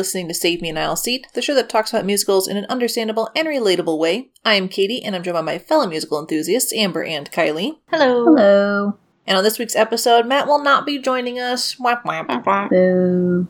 listening 0.00 0.28
to 0.28 0.34
Save 0.34 0.62
Me 0.62 0.70
an 0.70 0.78
Aisle 0.78 0.96
Seat, 0.96 1.26
the 1.34 1.42
show 1.42 1.54
that 1.54 1.68
talks 1.68 1.92
about 1.92 2.06
musicals 2.06 2.48
in 2.48 2.56
an 2.56 2.64
understandable 2.70 3.28
and 3.36 3.46
relatable 3.46 3.98
way. 3.98 4.30
I 4.46 4.54
am 4.54 4.66
Katie, 4.66 5.04
and 5.04 5.14
I'm 5.14 5.22
joined 5.22 5.34
by 5.34 5.42
my 5.42 5.58
fellow 5.58 5.86
musical 5.86 6.18
enthusiasts, 6.18 6.72
Amber 6.72 7.04
and 7.04 7.30
Kylie. 7.30 7.76
Hello. 7.90 8.24
Hello. 8.24 8.98
And 9.26 9.36
on 9.36 9.44
this 9.44 9.58
week's 9.58 9.76
episode, 9.76 10.24
Matt 10.24 10.46
will 10.46 10.62
not 10.62 10.86
be 10.86 10.98
joining 10.98 11.38
us. 11.38 11.78
Whap, 11.78 12.02
whap. 12.06 12.70
Boo. 12.70 13.46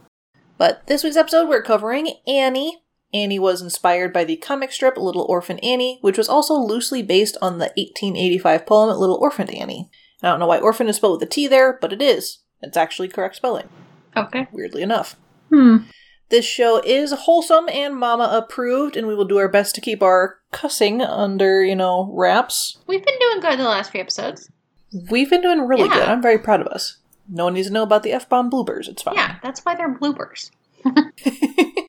But 0.58 0.84
this 0.88 1.04
week's 1.04 1.14
episode, 1.16 1.48
we're 1.48 1.62
covering 1.62 2.14
Annie. 2.26 2.82
Annie 3.14 3.38
was 3.38 3.62
inspired 3.62 4.12
by 4.12 4.24
the 4.24 4.34
comic 4.36 4.72
strip 4.72 4.96
Little 4.96 5.26
Orphan 5.28 5.60
Annie, 5.60 5.98
which 6.00 6.18
was 6.18 6.28
also 6.28 6.54
loosely 6.54 7.00
based 7.00 7.36
on 7.40 7.58
the 7.58 7.66
1885 7.76 8.66
poem 8.66 8.98
Little 8.98 9.18
Orphan 9.22 9.48
Annie. 9.50 9.88
I 10.20 10.26
don't 10.30 10.40
know 10.40 10.48
why 10.48 10.58
orphan 10.58 10.88
is 10.88 10.96
spelled 10.96 11.20
with 11.20 11.28
a 11.28 11.30
T 11.30 11.46
there, 11.46 11.78
but 11.80 11.92
it 11.92 12.02
is. 12.02 12.40
It's 12.60 12.76
actually 12.76 13.06
correct 13.06 13.36
spelling, 13.36 13.68
Okay. 14.16 14.48
weirdly 14.50 14.82
enough. 14.82 15.14
Hmm. 15.48 15.78
This 16.30 16.44
show 16.44 16.80
is 16.84 17.12
wholesome 17.12 17.68
and 17.68 17.96
mama 17.96 18.28
approved, 18.32 18.96
and 18.96 19.06
we 19.06 19.14
will 19.14 19.24
do 19.24 19.38
our 19.38 19.48
best 19.48 19.74
to 19.74 19.80
keep 19.80 20.02
our 20.02 20.38
cussing 20.52 21.02
under, 21.02 21.62
you 21.64 21.74
know, 21.76 22.10
wraps. 22.14 22.78
We've 22.86 23.04
been 23.04 23.18
doing 23.18 23.40
good 23.40 23.58
the 23.58 23.64
last 23.64 23.90
few 23.90 24.00
episodes. 24.00 24.50
We've 25.10 25.28
been 25.30 25.42
doing 25.42 25.62
really 25.66 25.88
Yeah. 25.88 25.94
good. 25.94 26.08
I'm 26.08 26.22
very 26.22 26.38
proud 26.38 26.60
of 26.60 26.68
us. 26.68 26.98
No 27.28 27.44
one 27.44 27.54
needs 27.54 27.66
to 27.68 27.72
know 27.72 27.82
about 27.82 28.02
the 28.02 28.12
F 28.12 28.28
bomb 28.28 28.50
bloopers. 28.50 28.88
It's 28.88 29.02
fine. 29.02 29.14
Yeah, 29.14 29.36
that's 29.42 29.60
why 29.60 29.74
they're 29.74 29.94
bloopers. 29.94 30.50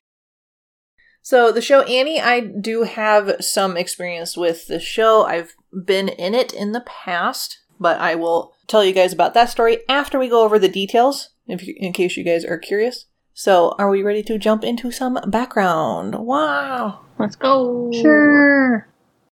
So 1.24 1.52
the 1.52 1.62
show 1.62 1.82
Annie, 1.82 2.20
I 2.20 2.40
do 2.40 2.82
have 2.82 3.36
some 3.38 3.76
experience 3.76 4.36
with 4.36 4.66
the 4.66 4.80
show. 4.80 5.24
I've 5.24 5.54
been 5.72 6.08
in 6.08 6.34
it 6.34 6.52
in 6.52 6.72
the 6.72 6.80
past, 6.80 7.60
but 7.78 7.98
I 8.00 8.16
will 8.16 8.52
tell 8.66 8.84
you 8.84 8.92
guys 8.92 9.12
about 9.12 9.32
that 9.34 9.48
story 9.48 9.78
after 9.88 10.18
we 10.18 10.28
go 10.28 10.42
over 10.44 10.58
the 10.58 10.68
details, 10.68 11.30
if 11.46 11.64
you, 11.64 11.74
in 11.78 11.92
case 11.92 12.16
you 12.16 12.24
guys 12.24 12.44
are 12.44 12.58
curious. 12.58 13.06
So, 13.34 13.74
are 13.78 13.88
we 13.90 14.02
ready 14.02 14.22
to 14.24 14.38
jump 14.38 14.62
into 14.64 14.90
some 14.90 15.18
background? 15.28 16.14
Wow, 16.14 17.00
Let's 17.18 17.36
go. 17.36 17.90
Sure. 17.92 18.88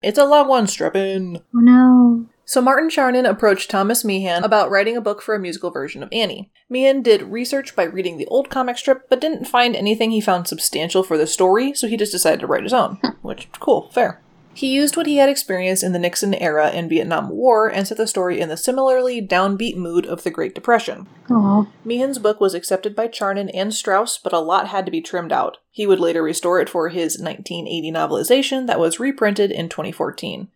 it's 0.01 0.17
a 0.17 0.25
long 0.25 0.47
one. 0.47 0.67
Strap 0.67 0.95
in. 0.95 1.37
Oh 1.55 1.59
no. 1.59 2.25
So 2.45 2.61
Martin 2.61 2.89
Charnin 2.89 3.27
approached 3.27 3.71
Thomas 3.71 4.03
Meehan 4.03 4.43
about 4.43 4.69
writing 4.69 4.97
a 4.97 5.01
book 5.01 5.21
for 5.21 5.33
a 5.33 5.39
musical 5.39 5.71
version 5.71 6.03
of 6.03 6.09
Annie. 6.11 6.51
Meehan 6.69 7.01
did 7.01 7.21
research 7.23 7.75
by 7.75 7.83
reading 7.83 8.17
the 8.17 8.27
old 8.27 8.49
comic 8.49 8.77
strip, 8.77 9.09
but 9.09 9.21
didn't 9.21 9.45
find 9.47 9.75
anything 9.75 10.11
he 10.11 10.19
found 10.19 10.47
substantial 10.47 11.03
for 11.03 11.17
the 11.17 11.25
story, 11.27 11.73
so 11.73 11.87
he 11.87 11.95
just 11.95 12.11
decided 12.11 12.41
to 12.41 12.47
write 12.47 12.63
his 12.63 12.73
own. 12.73 12.99
Which, 13.21 13.47
cool, 13.59 13.89
fair. 13.91 14.21
He 14.55 14.71
used 14.71 14.95
what 14.95 15.07
he 15.07 15.17
had 15.17 15.29
experienced 15.29 15.83
in 15.83 15.93
the 15.93 15.99
Nixon 15.99 16.33
era 16.35 16.67
and 16.67 16.89
Vietnam 16.89 17.29
War 17.29 17.67
and 17.67 17.87
set 17.87 17.97
the 17.97 18.05
story 18.05 18.39
in 18.39 18.49
the 18.49 18.57
similarly 18.57 19.19
downbeat 19.25 19.75
mood 19.75 20.05
of 20.05 20.23
the 20.23 20.29
Great 20.29 20.53
Depression. 20.53 21.07
Oh. 21.29 21.67
Meehan's 21.83 22.19
book 22.19 22.39
was 22.39 22.53
accepted 22.53 22.95
by 22.95 23.07
Charnin 23.07 23.49
and 23.53 23.71
Strouse, 23.71 24.19
but 24.21 24.33
a 24.33 24.39
lot 24.39 24.67
had 24.67 24.85
to 24.85 24.91
be 24.91 25.01
trimmed 25.01 25.31
out. 25.31 25.57
He 25.71 25.87
would 25.87 25.99
later 25.99 26.21
restore 26.21 26.59
it 26.59 26.69
for 26.69 26.89
his 26.89 27.19
1980 27.19 27.91
novelization 27.91 28.67
that 28.67 28.79
was 28.79 28.99
reprinted 28.99 29.51
in 29.51 29.69
2014. 29.69 30.49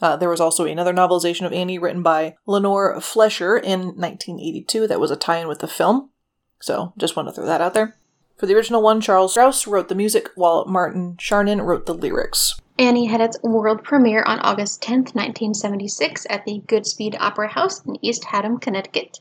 Uh, 0.00 0.16
there 0.16 0.30
was 0.30 0.40
also 0.40 0.64
another 0.64 0.94
novelization 0.94 1.44
of 1.44 1.52
Annie 1.52 1.78
written 1.78 2.02
by 2.02 2.36
Lenore 2.46 3.00
Fleischer 3.00 3.58
in 3.58 3.80
1982 3.80 4.86
that 4.86 5.00
was 5.00 5.10
a 5.10 5.16
tie 5.16 5.38
in 5.38 5.48
with 5.48 5.58
the 5.58 5.68
film. 5.68 6.10
So, 6.60 6.92
just 6.96 7.16
want 7.16 7.28
to 7.28 7.32
throw 7.32 7.46
that 7.46 7.60
out 7.60 7.74
there. 7.74 7.96
For 8.36 8.46
the 8.46 8.54
original 8.54 8.80
one, 8.80 9.02
Charles 9.02 9.34
Strouse 9.34 9.66
wrote 9.66 9.88
the 9.88 9.94
music 9.94 10.30
while 10.34 10.64
Martin 10.64 11.16
Charnin 11.18 11.62
wrote 11.62 11.84
the 11.84 11.94
lyrics. 11.94 12.58
Annie 12.80 13.04
had 13.04 13.20
its 13.20 13.36
world 13.42 13.84
premiere 13.84 14.22
on 14.22 14.40
August 14.40 14.80
10th, 14.80 15.14
1976, 15.14 16.26
at 16.30 16.46
the 16.46 16.62
Goodspeed 16.66 17.14
Opera 17.20 17.48
House 17.48 17.84
in 17.84 18.02
East 18.02 18.24
Haddam, 18.24 18.58
Connecticut. 18.58 19.20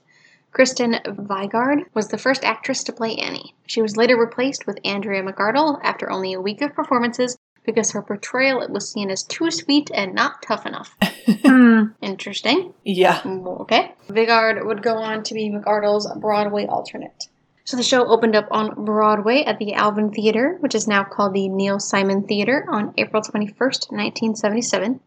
Kristen 0.53 0.96
Vigard 1.06 1.84
was 1.94 2.08
the 2.08 2.18
first 2.18 2.46
actress 2.46 2.86
to 2.86 2.94
play 2.94 3.18
Annie. 3.18 3.53
She 3.68 3.81
was 3.81 3.98
later 3.98 4.18
replaced 4.18 4.66
with 4.66 4.80
Andrea 4.86 5.22
McArdle 5.22 5.78
after 5.84 6.09
only 6.09 6.31
a 6.31 6.40
week 6.40 6.62
of 6.62 6.74
performances 6.74 7.38
because 7.66 7.92
her 7.92 8.02
portrayal 8.02 8.66
was 8.69 8.90
seen 8.90 9.12
as 9.12 9.24
too 9.24 9.52
sweet 9.52 9.92
and 9.94 10.16
not 10.16 10.42
tough 10.42 10.66
enough. 10.66 10.96
Hmm. 11.46 11.94
Interesting. 12.02 12.74
Yeah. 12.84 13.22
Okay. 13.25 13.94
Vigard 14.09 14.66
would 14.66 14.81
go 14.81 14.98
on 14.98 15.24
to 15.24 15.34
be 15.36 15.50
McArdle's 15.50 16.12
Broadway 16.19 16.66
alternate. 16.66 17.28
So 17.69 17.78
the 17.78 17.84
show 17.84 18.07
opened 18.07 18.35
up 18.35 18.47
on 18.50 18.84
Broadway 18.84 19.44
at 19.44 19.59
the 19.59 19.75
Alvin 19.75 20.09
Theater, 20.09 20.57
which 20.59 20.74
is 20.74 20.88
now 20.88 21.03
called 21.03 21.35
the 21.35 21.47
Neil 21.47 21.80
Simon 21.80 22.24
Theater, 22.24 22.66
on 22.68 22.96
April 22.97 23.22
21st, 23.22 23.91
1977. 23.91 25.00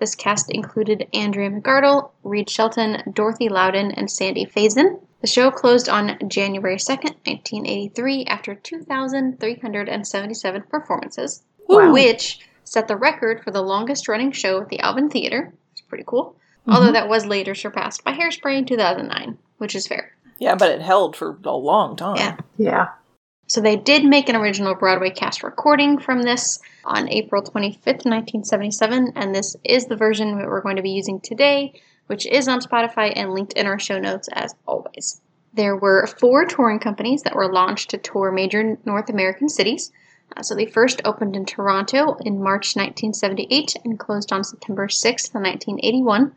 This 0.00 0.16
cast 0.16 0.50
included 0.50 1.06
Andrea 1.14 1.48
McArdle, 1.48 2.10
Reid 2.24 2.50
Shelton, 2.50 3.04
Dorothy 3.14 3.48
Loudon, 3.48 3.92
and 3.92 4.10
Sandy 4.10 4.44
Faison. 4.44 5.00
The 5.20 5.28
show 5.28 5.52
closed 5.52 5.88
on 5.88 6.18
January 6.28 6.74
2nd, 6.74 7.14
1983, 7.24 8.24
after 8.24 8.56
2,377 8.56 10.62
performances, 10.62 11.44
Wow. 11.68 11.92
which 11.92 12.40
set 12.64 12.88
the 12.88 12.96
record 12.96 13.44
for 13.44 13.52
the 13.52 13.62
longest 13.62 14.08
running 14.08 14.32
show 14.32 14.62
at 14.62 14.70
the 14.70 14.80
Alvin 14.80 15.08
Theater. 15.08 15.52
It's 15.70 15.82
pretty 15.82 16.02
cool. 16.04 16.34
Although 16.66 16.86
mm-hmm. 16.86 16.94
that 16.94 17.08
was 17.08 17.26
later 17.26 17.54
surpassed 17.54 18.02
by 18.02 18.14
Hairspray 18.14 18.58
in 18.58 18.64
2009, 18.64 19.38
which 19.58 19.76
is 19.76 19.86
fair. 19.86 20.16
Yeah, 20.38 20.54
but 20.54 20.70
it 20.70 20.80
held 20.80 21.16
for 21.16 21.38
a 21.44 21.56
long 21.56 21.96
time. 21.96 22.16
Yeah. 22.16 22.36
Yeah. 22.56 22.88
So 23.48 23.62
they 23.62 23.76
did 23.76 24.04
make 24.04 24.28
an 24.28 24.36
original 24.36 24.74
Broadway 24.74 25.10
cast 25.10 25.42
recording 25.42 25.98
from 25.98 26.20
this 26.20 26.58
on 26.84 27.08
April 27.08 27.42
25th, 27.42 28.04
1977, 28.04 29.12
and 29.16 29.34
this 29.34 29.56
is 29.64 29.86
the 29.86 29.96
version 29.96 30.36
that 30.36 30.46
we're 30.46 30.60
going 30.60 30.76
to 30.76 30.82
be 30.82 30.90
using 30.90 31.18
today, 31.20 31.72
which 32.08 32.26
is 32.26 32.46
on 32.46 32.60
Spotify 32.60 33.10
and 33.16 33.32
linked 33.32 33.54
in 33.54 33.66
our 33.66 33.78
show 33.78 33.98
notes 33.98 34.28
as 34.34 34.54
always. 34.66 35.22
There 35.54 35.76
were 35.76 36.06
four 36.06 36.44
touring 36.44 36.78
companies 36.78 37.22
that 37.22 37.34
were 37.34 37.50
launched 37.50 37.90
to 37.90 37.98
tour 37.98 38.30
major 38.30 38.76
North 38.84 39.08
American 39.08 39.48
cities. 39.48 39.90
Uh, 40.36 40.42
so 40.42 40.54
they 40.54 40.66
first 40.66 41.00
opened 41.06 41.34
in 41.34 41.46
Toronto 41.46 42.18
in 42.20 42.42
March 42.42 42.76
1978 42.76 43.76
and 43.82 43.98
closed 43.98 44.30
on 44.30 44.44
September 44.44 44.88
6th, 44.88 45.32
1981. 45.32 46.34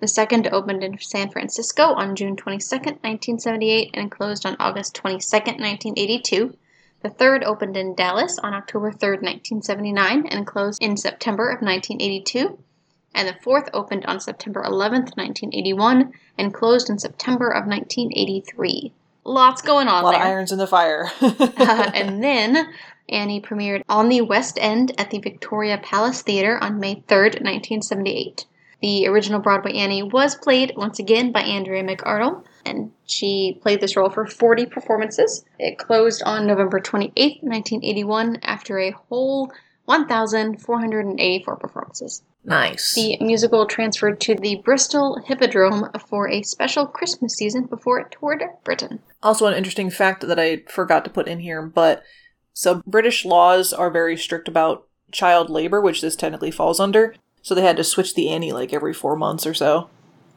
The 0.00 0.08
second 0.08 0.48
opened 0.50 0.82
in 0.82 0.98
San 0.98 1.30
Francisco 1.30 1.92
on 1.92 2.16
June 2.16 2.34
22, 2.34 2.76
1978, 2.76 3.90
and 3.92 4.10
closed 4.10 4.46
on 4.46 4.56
August 4.58 4.94
22, 4.94 5.36
1982. 5.36 6.56
The 7.02 7.10
third 7.10 7.44
opened 7.44 7.76
in 7.76 7.94
Dallas 7.94 8.38
on 8.38 8.54
October 8.54 8.92
3, 8.92 9.18
1979, 9.18 10.26
and 10.26 10.46
closed 10.46 10.82
in 10.82 10.96
September 10.96 11.50
of 11.50 11.60
1982. 11.60 12.58
And 13.14 13.28
the 13.28 13.36
fourth 13.42 13.68
opened 13.74 14.06
on 14.06 14.20
September 14.20 14.62
11, 14.62 15.02
1981, 15.16 16.14
and 16.38 16.54
closed 16.54 16.88
in 16.88 16.98
September 16.98 17.50
of 17.50 17.66
1983. 17.66 18.92
Lots 19.24 19.60
going 19.60 19.86
A 19.86 19.90
on 19.90 20.04
lot 20.04 20.12
there. 20.12 20.20
of 20.20 20.26
irons 20.26 20.52
in 20.52 20.58
the 20.58 20.66
fire. 20.66 21.10
Uh, 21.20 21.90
and 21.94 22.22
then 22.22 22.72
Annie 23.08 23.42
premiered 23.42 23.82
on 23.86 24.08
the 24.08 24.22
West 24.22 24.58
End 24.58 24.92
at 24.98 25.10
the 25.10 25.18
Victoria 25.18 25.76
Palace 25.76 26.22
Theatre 26.22 26.58
on 26.62 26.80
May 26.80 27.02
3, 27.06 27.18
1978. 27.18 28.46
The 28.80 29.06
original 29.06 29.40
Broadway 29.40 29.74
Annie 29.74 30.02
was 30.02 30.34
played 30.34 30.72
once 30.76 30.98
again 30.98 31.32
by 31.32 31.42
Andrea 31.42 31.84
McArdle, 31.84 32.44
and 32.64 32.92
she 33.06 33.58
played 33.62 33.80
this 33.80 33.96
role 33.96 34.08
for 34.08 34.26
40 34.26 34.66
performances. 34.66 35.44
It 35.58 35.78
closed 35.78 36.22
on 36.24 36.46
November 36.46 36.80
28, 36.80 37.42
1981, 37.42 38.38
after 38.42 38.78
a 38.78 38.92
whole 38.92 39.52
1,484 39.84 41.56
performances. 41.56 42.22
nice. 42.44 42.94
The 42.94 43.18
musical 43.20 43.66
transferred 43.66 44.20
to 44.20 44.34
the 44.34 44.62
Bristol 44.64 45.20
Hippodrome 45.26 45.90
for 46.08 46.28
a 46.28 46.42
special 46.42 46.86
Christmas 46.86 47.34
season 47.34 47.64
before 47.64 47.98
it 47.98 48.12
toured 48.12 48.42
Britain. 48.64 49.00
Also, 49.22 49.46
an 49.46 49.54
interesting 49.54 49.90
fact 49.90 50.26
that 50.26 50.38
I 50.38 50.62
forgot 50.68 51.04
to 51.04 51.10
put 51.10 51.28
in 51.28 51.40
here, 51.40 51.60
but 51.60 52.02
so 52.54 52.82
British 52.86 53.24
laws 53.24 53.72
are 53.72 53.90
very 53.90 54.16
strict 54.16 54.48
about 54.48 54.86
child 55.12 55.50
labor, 55.50 55.80
which 55.80 56.00
this 56.00 56.16
technically 56.16 56.50
falls 56.50 56.80
under. 56.80 57.14
So 57.42 57.54
they 57.54 57.62
had 57.62 57.76
to 57.76 57.84
switch 57.84 58.14
the 58.14 58.28
Annie 58.28 58.52
like 58.52 58.72
every 58.72 58.92
four 58.92 59.16
months 59.16 59.46
or 59.46 59.54
so. 59.54 59.88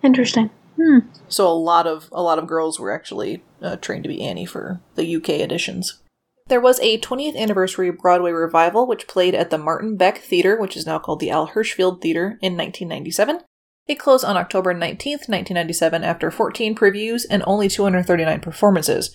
Interesting. 0.02 0.50
Hmm. 0.76 1.00
So 1.28 1.48
a 1.48 1.54
lot 1.54 1.86
of 1.86 2.10
a 2.12 2.22
lot 2.22 2.40
of 2.40 2.48
girls 2.48 2.80
were 2.80 2.92
actually 2.92 3.44
uh, 3.62 3.76
trained 3.78 4.04
to 4.04 4.10
be 4.10 4.22
Annie 4.22 4.46
for 4.46 4.82
the 4.96 5.16
UK 5.16 5.30
editions. 5.30 6.02
There 6.48 6.62
was 6.62 6.80
a 6.82 7.00
20th 7.00 7.38
anniversary 7.38 7.90
Broadway 7.90 8.32
revival 8.32 8.86
which 8.86 9.08
played 9.08 9.34
at 9.34 9.50
the 9.50 9.58
Martin 9.58 9.96
Beck 9.96 10.18
Theater, 10.18 10.60
which 10.60 10.76
is 10.76 10.86
now 10.86 11.00
called 11.00 11.20
the 11.20 11.30
Al 11.30 11.50
Hirschfeld 11.50 12.02
Theater, 12.02 12.38
in 12.42 12.58
1997. 12.58 13.40
It 13.88 13.96
closed 13.96 14.26
on 14.26 14.38
October 14.38 14.74
19th, 14.74 15.28
1997, 15.28 16.04
after 16.04 16.32
14 16.32 16.76
previews 16.76 17.26
and 17.30 17.44
only 17.46 17.68
239 17.68 18.40
performances. 18.40 19.14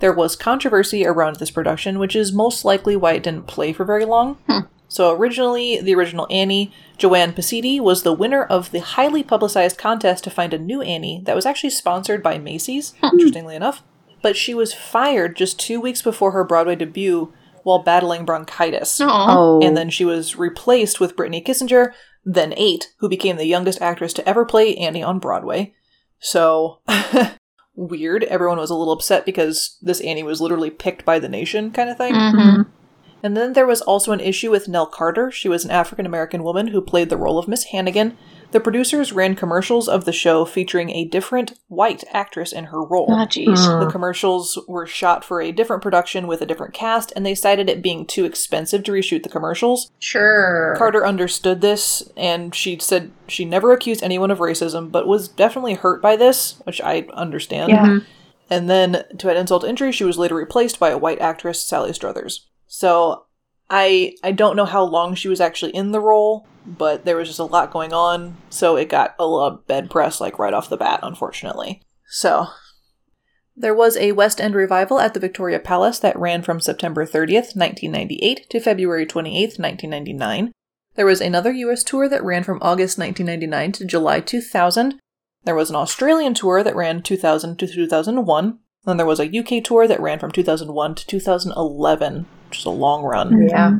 There 0.00 0.12
was 0.12 0.34
controversy 0.34 1.06
around 1.06 1.36
this 1.36 1.50
production, 1.50 1.98
which 1.98 2.16
is 2.16 2.32
most 2.32 2.64
likely 2.64 2.96
why 2.96 3.12
it 3.12 3.22
didn't 3.22 3.46
play 3.46 3.72
for 3.72 3.84
very 3.84 4.04
long. 4.04 4.34
Hmm. 4.48 4.66
So 4.92 5.10
originally, 5.16 5.80
the 5.80 5.94
original 5.94 6.26
Annie, 6.28 6.70
Joanne 6.98 7.32
Pacitti, 7.32 7.80
was 7.80 8.02
the 8.02 8.12
winner 8.12 8.44
of 8.44 8.72
the 8.72 8.80
highly 8.80 9.22
publicized 9.22 9.78
contest 9.78 10.22
to 10.24 10.30
find 10.30 10.52
a 10.52 10.58
new 10.58 10.82
Annie 10.82 11.22
that 11.24 11.34
was 11.34 11.46
actually 11.46 11.70
sponsored 11.70 12.22
by 12.22 12.36
Macy's, 12.36 12.92
interestingly 13.02 13.56
enough. 13.56 13.82
But 14.20 14.36
she 14.36 14.52
was 14.52 14.74
fired 14.74 15.34
just 15.34 15.58
two 15.58 15.80
weeks 15.80 16.02
before 16.02 16.32
her 16.32 16.44
Broadway 16.44 16.76
debut 16.76 17.32
while 17.62 17.78
battling 17.78 18.26
bronchitis. 18.26 19.00
Oh. 19.02 19.62
And 19.62 19.74
then 19.74 19.88
she 19.88 20.04
was 20.04 20.36
replaced 20.36 21.00
with 21.00 21.16
Brittany 21.16 21.40
Kissinger, 21.40 21.94
then 22.22 22.52
eight, 22.58 22.92
who 22.98 23.08
became 23.08 23.38
the 23.38 23.46
youngest 23.46 23.80
actress 23.80 24.12
to 24.12 24.28
ever 24.28 24.44
play 24.44 24.76
Annie 24.76 25.02
on 25.02 25.18
Broadway. 25.18 25.72
So, 26.18 26.82
weird. 27.74 28.24
Everyone 28.24 28.58
was 28.58 28.68
a 28.68 28.74
little 28.74 28.92
upset 28.92 29.24
because 29.24 29.78
this 29.80 30.02
Annie 30.02 30.22
was 30.22 30.42
literally 30.42 30.68
picked 30.68 31.06
by 31.06 31.18
the 31.18 31.30
nation, 31.30 31.70
kind 31.70 31.88
of 31.88 31.96
thing. 31.96 32.12
Mm-hmm. 32.12 32.70
And 33.22 33.36
then 33.36 33.52
there 33.52 33.66
was 33.66 33.80
also 33.80 34.12
an 34.12 34.20
issue 34.20 34.50
with 34.50 34.68
Nell 34.68 34.86
Carter. 34.86 35.30
She 35.30 35.48
was 35.48 35.64
an 35.64 35.70
African 35.70 36.06
American 36.06 36.42
woman 36.42 36.68
who 36.68 36.80
played 36.80 37.08
the 37.08 37.16
role 37.16 37.38
of 37.38 37.46
Miss 37.46 37.64
Hannigan. 37.64 38.16
The 38.50 38.60
producers 38.60 39.12
ran 39.12 39.34
commercials 39.34 39.88
of 39.88 40.04
the 40.04 40.12
show 40.12 40.44
featuring 40.44 40.90
a 40.90 41.06
different 41.06 41.54
white 41.68 42.04
actress 42.12 42.52
in 42.52 42.64
her 42.64 42.82
role. 42.82 43.06
Oh, 43.08 43.24
jeez. 43.24 43.56
The 43.80 43.90
commercials 43.90 44.58
were 44.68 44.86
shot 44.86 45.24
for 45.24 45.40
a 45.40 45.52
different 45.52 45.82
production 45.82 46.26
with 46.26 46.42
a 46.42 46.46
different 46.46 46.74
cast, 46.74 47.12
and 47.16 47.24
they 47.24 47.34
cited 47.34 47.70
it 47.70 47.80
being 47.80 48.04
too 48.04 48.26
expensive 48.26 48.82
to 48.84 48.92
reshoot 48.92 49.22
the 49.22 49.30
commercials. 49.30 49.90
Sure. 50.00 50.74
Carter 50.76 51.06
understood 51.06 51.62
this, 51.62 52.10
and 52.14 52.54
she 52.54 52.78
said 52.78 53.10
she 53.26 53.46
never 53.46 53.72
accused 53.72 54.02
anyone 54.02 54.30
of 54.30 54.38
racism, 54.38 54.92
but 54.92 55.06
was 55.06 55.28
definitely 55.28 55.74
hurt 55.74 56.02
by 56.02 56.16
this, 56.16 56.60
which 56.64 56.80
I 56.82 57.06
understand. 57.14 57.70
Yeah. 57.70 58.00
And 58.50 58.68
then, 58.68 59.04
to 59.16 59.30
add 59.30 59.38
insult 59.38 59.62
to 59.62 59.68
injury, 59.68 59.92
she 59.92 60.04
was 60.04 60.18
later 60.18 60.34
replaced 60.34 60.78
by 60.78 60.90
a 60.90 60.98
white 60.98 61.22
actress, 61.22 61.62
Sally 61.62 61.94
Struthers. 61.94 62.48
So, 62.74 63.26
I 63.68 64.14
I 64.24 64.32
don't 64.32 64.56
know 64.56 64.64
how 64.64 64.82
long 64.82 65.14
she 65.14 65.28
was 65.28 65.42
actually 65.42 65.72
in 65.72 65.92
the 65.92 66.00
role, 66.00 66.46
but 66.66 67.04
there 67.04 67.18
was 67.18 67.28
just 67.28 67.38
a 67.38 67.44
lot 67.44 67.70
going 67.70 67.92
on, 67.92 68.38
so 68.48 68.76
it 68.76 68.88
got 68.88 69.14
a 69.18 69.26
lot 69.26 69.66
bed 69.66 69.90
press 69.90 70.22
like 70.22 70.38
right 70.38 70.54
off 70.54 70.70
the 70.70 70.78
bat, 70.78 71.00
unfortunately. 71.02 71.82
So, 72.06 72.46
there 73.54 73.74
was 73.74 73.98
a 73.98 74.12
West 74.12 74.40
End 74.40 74.54
revival 74.54 75.00
at 75.00 75.12
the 75.12 75.20
Victoria 75.20 75.58
Palace 75.58 75.98
that 75.98 76.18
ran 76.18 76.40
from 76.40 76.60
September 76.60 77.04
30th, 77.04 77.54
1998 77.54 78.48
to 78.48 78.58
February 78.58 79.04
28th, 79.04 79.58
1999. 79.58 80.52
There 80.94 81.04
was 81.04 81.20
another 81.20 81.52
US 81.52 81.84
tour 81.84 82.08
that 82.08 82.24
ran 82.24 82.42
from 82.42 82.58
August 82.62 82.96
1999 82.98 83.72
to 83.72 83.84
July 83.84 84.20
2000. 84.20 84.98
There 85.44 85.54
was 85.54 85.68
an 85.68 85.76
Australian 85.76 86.32
tour 86.32 86.62
that 86.62 86.74
ran 86.74 87.02
2000 87.02 87.58
to 87.58 87.66
2001. 87.66 88.58
Then 88.84 88.96
there 88.96 89.04
was 89.04 89.20
a 89.20 89.38
UK 89.38 89.62
tour 89.62 89.86
that 89.86 90.00
ran 90.00 90.18
from 90.18 90.32
2001 90.32 90.94
to 90.94 91.06
2011, 91.06 92.26
which 92.52 92.58
is 92.58 92.66
a 92.66 92.70
long 92.70 93.02
run. 93.02 93.30
Mm-hmm. 93.30 93.48
Yeah. 93.48 93.78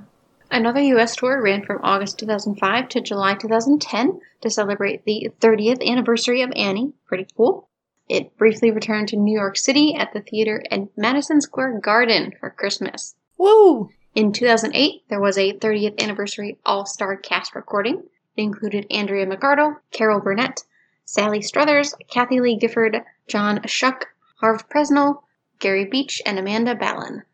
Another 0.51 0.81
U.S. 0.81 1.15
tour 1.15 1.43
ran 1.43 1.63
from 1.63 1.81
August 1.83 2.19
2005 2.19 2.89
to 2.89 3.03
July 3.03 3.35
2010 3.35 4.19
to 4.41 4.51
celebrate 4.51 5.05
the 5.05 5.29
30th 5.43 5.87
anniversary 5.87 6.41
of 6.41 6.51
Annie. 6.57 6.95
Pretty 7.07 7.27
cool. 7.37 7.69
It 8.09 8.35
briefly 8.39 8.71
returned 8.71 9.09
to 9.09 9.17
New 9.17 9.39
York 9.39 9.59
City 9.59 9.95
at 9.95 10.15
the 10.15 10.23
theater 10.23 10.65
at 10.71 10.89
Madison 10.97 11.43
Square 11.43 11.81
Garden 11.81 12.33
for 12.41 12.49
Christmas. 12.49 13.15
Woo! 13.37 13.91
In 14.15 14.33
2008, 14.33 15.03
there 15.11 15.21
was 15.21 15.37
a 15.37 15.53
30th 15.53 16.03
anniversary 16.03 16.57
all 16.65 16.87
star 16.87 17.15
cast 17.19 17.55
recording. 17.55 18.03
It 18.37 18.43
included 18.43 18.87
Andrea 18.91 19.27
McArdle, 19.27 19.77
Carol 19.91 20.21
Burnett, 20.21 20.63
Sally 21.05 21.43
Struthers, 21.43 21.95
Kathie 22.09 22.41
Lee 22.41 22.57
Gifford, 22.57 23.03
John 23.29 23.59
Schuck, 23.67 24.05
Harve 24.41 24.67
Presnell, 24.71 25.25
Gary 25.59 25.85
Beach, 25.85 26.23
and 26.25 26.39
Amanda 26.39 26.75
Ballin. 26.75 27.25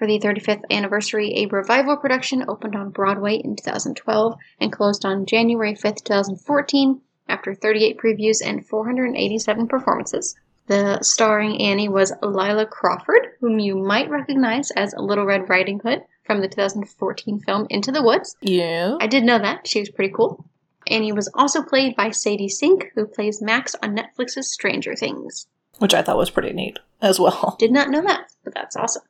For 0.00 0.06
the 0.06 0.18
35th 0.18 0.64
anniversary, 0.70 1.34
a 1.36 1.46
revival 1.48 1.94
production 1.94 2.46
opened 2.48 2.74
on 2.74 2.88
Broadway 2.88 3.34
in 3.34 3.54
2012 3.54 4.34
and 4.58 4.72
closed 4.72 5.04
on 5.04 5.26
January 5.26 5.74
5th, 5.74 6.04
2014, 6.04 7.02
after 7.28 7.54
38 7.54 7.98
previews 7.98 8.38
and 8.42 8.66
487 8.66 9.68
performances. 9.68 10.36
The 10.68 11.02
starring 11.02 11.60
Annie 11.60 11.90
was 11.90 12.14
Lilla 12.22 12.64
Crawford, 12.64 13.32
whom 13.40 13.58
you 13.58 13.76
might 13.76 14.08
recognize 14.08 14.70
as 14.70 14.94
Little 14.96 15.26
Red 15.26 15.50
Riding 15.50 15.80
Hood 15.80 16.02
from 16.24 16.40
the 16.40 16.48
2014 16.48 17.40
film 17.40 17.66
Into 17.68 17.92
the 17.92 18.02
Woods. 18.02 18.36
Yeah. 18.40 18.96
I 19.02 19.06
did 19.06 19.24
know 19.24 19.38
that. 19.38 19.68
She 19.68 19.80
was 19.80 19.90
pretty 19.90 20.14
cool. 20.14 20.46
Annie 20.86 21.12
was 21.12 21.30
also 21.34 21.62
played 21.62 21.94
by 21.94 22.10
Sadie 22.10 22.48
Sink, 22.48 22.90
who 22.94 23.04
plays 23.04 23.42
Max 23.42 23.76
on 23.82 23.94
Netflix's 23.94 24.50
Stranger 24.50 24.96
Things. 24.96 25.46
Which 25.78 25.92
I 25.92 26.00
thought 26.00 26.16
was 26.16 26.30
pretty 26.30 26.54
neat 26.54 26.78
as 27.02 27.20
well. 27.20 27.56
Did 27.58 27.70
not 27.70 27.90
know 27.90 28.00
that, 28.00 28.32
but 28.44 28.54
that's 28.54 28.76
awesome. 28.76 29.02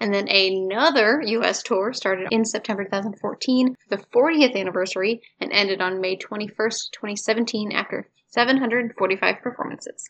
And 0.00 0.14
then 0.14 0.28
another 0.28 1.20
US 1.22 1.62
tour 1.62 1.92
started 1.92 2.28
in 2.30 2.44
September 2.44 2.84
2014 2.84 3.74
for 3.74 3.96
the 3.96 4.02
40th 4.14 4.54
anniversary 4.54 5.20
and 5.40 5.52
ended 5.52 5.80
on 5.80 6.00
May 6.00 6.16
21st, 6.16 6.92
2017 6.92 7.72
after 7.72 8.08
745 8.28 9.42
performances. 9.42 10.08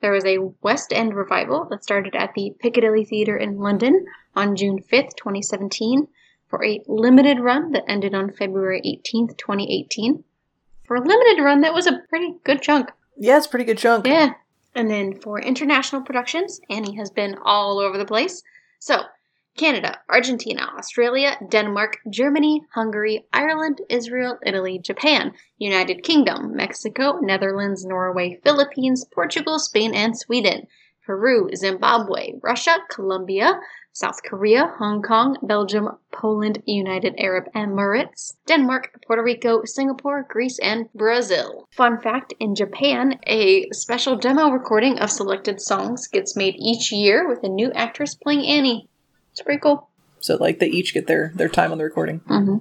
There 0.00 0.12
was 0.12 0.24
a 0.24 0.38
West 0.62 0.92
End 0.92 1.14
revival 1.14 1.66
that 1.70 1.82
started 1.82 2.14
at 2.14 2.34
the 2.34 2.54
Piccadilly 2.60 3.04
Theatre 3.04 3.36
in 3.36 3.58
London 3.58 4.04
on 4.34 4.54
June 4.54 4.78
5th, 4.78 5.16
2017 5.16 6.06
for 6.48 6.64
a 6.64 6.80
limited 6.86 7.40
run 7.40 7.72
that 7.72 7.84
ended 7.88 8.14
on 8.14 8.32
February 8.32 8.80
18th, 8.80 9.36
2018. 9.36 10.22
For 10.84 10.96
a 10.96 11.00
limited 11.00 11.42
run, 11.42 11.62
that 11.62 11.74
was 11.74 11.86
a 11.86 12.00
pretty 12.08 12.34
good 12.44 12.62
chunk. 12.62 12.90
Yeah, 13.16 13.38
it's 13.38 13.46
a 13.46 13.48
pretty 13.48 13.64
good 13.64 13.78
chunk. 13.78 14.06
Yeah. 14.06 14.34
And 14.74 14.90
then 14.90 15.18
for 15.18 15.40
international 15.40 16.02
productions, 16.02 16.60
Annie 16.70 16.96
has 16.96 17.10
been 17.10 17.36
all 17.44 17.80
over 17.80 17.98
the 17.98 18.04
place. 18.04 18.42
So, 18.78 19.02
Canada, 19.56 19.98
Argentina, 20.08 20.70
Australia, 20.76 21.38
Denmark, 21.48 21.98
Germany, 22.10 22.62
Hungary, 22.74 23.26
Ireland, 23.32 23.80
Israel, 23.88 24.38
Italy, 24.44 24.78
Japan, 24.78 25.32
United 25.58 26.02
Kingdom, 26.02 26.54
Mexico, 26.54 27.18
Netherlands, 27.20 27.84
Norway, 27.84 28.38
Philippines, 28.44 29.04
Portugal, 29.12 29.58
Spain, 29.58 29.94
and 29.94 30.16
Sweden. 30.16 30.66
Peru, 31.06 31.48
Zimbabwe, 31.54 32.32
Russia, 32.42 32.78
Colombia, 32.90 33.60
South 33.92 34.20
Korea, 34.24 34.74
Hong 34.78 35.00
Kong, 35.02 35.36
Belgium, 35.40 35.88
Poland, 36.10 36.62
United 36.66 37.14
Arab 37.16 37.44
Emirates, 37.54 38.34
Denmark, 38.44 38.90
Puerto 39.06 39.22
Rico, 39.22 39.64
Singapore, 39.64 40.26
Greece, 40.28 40.58
and 40.58 40.92
Brazil. 40.92 41.68
Fun 41.70 42.00
fact 42.00 42.34
in 42.40 42.56
Japan, 42.56 43.20
a 43.26 43.70
special 43.70 44.16
demo 44.16 44.50
recording 44.50 44.98
of 44.98 45.10
selected 45.10 45.60
songs 45.60 46.08
gets 46.08 46.36
made 46.36 46.56
each 46.58 46.90
year 46.90 47.28
with 47.28 47.44
a 47.44 47.48
new 47.48 47.70
actress 47.72 48.16
playing 48.16 48.44
Annie. 48.44 48.88
It's 49.36 49.42
pretty 49.42 49.60
cool. 49.60 49.90
So 50.18 50.36
like 50.36 50.60
they 50.60 50.66
each 50.68 50.94
get 50.94 51.06
their 51.06 51.30
their 51.34 51.50
time 51.50 51.72
on 51.72 51.78
the 51.78 51.84
recording. 51.84 52.20
Mm-hmm. 52.20 52.56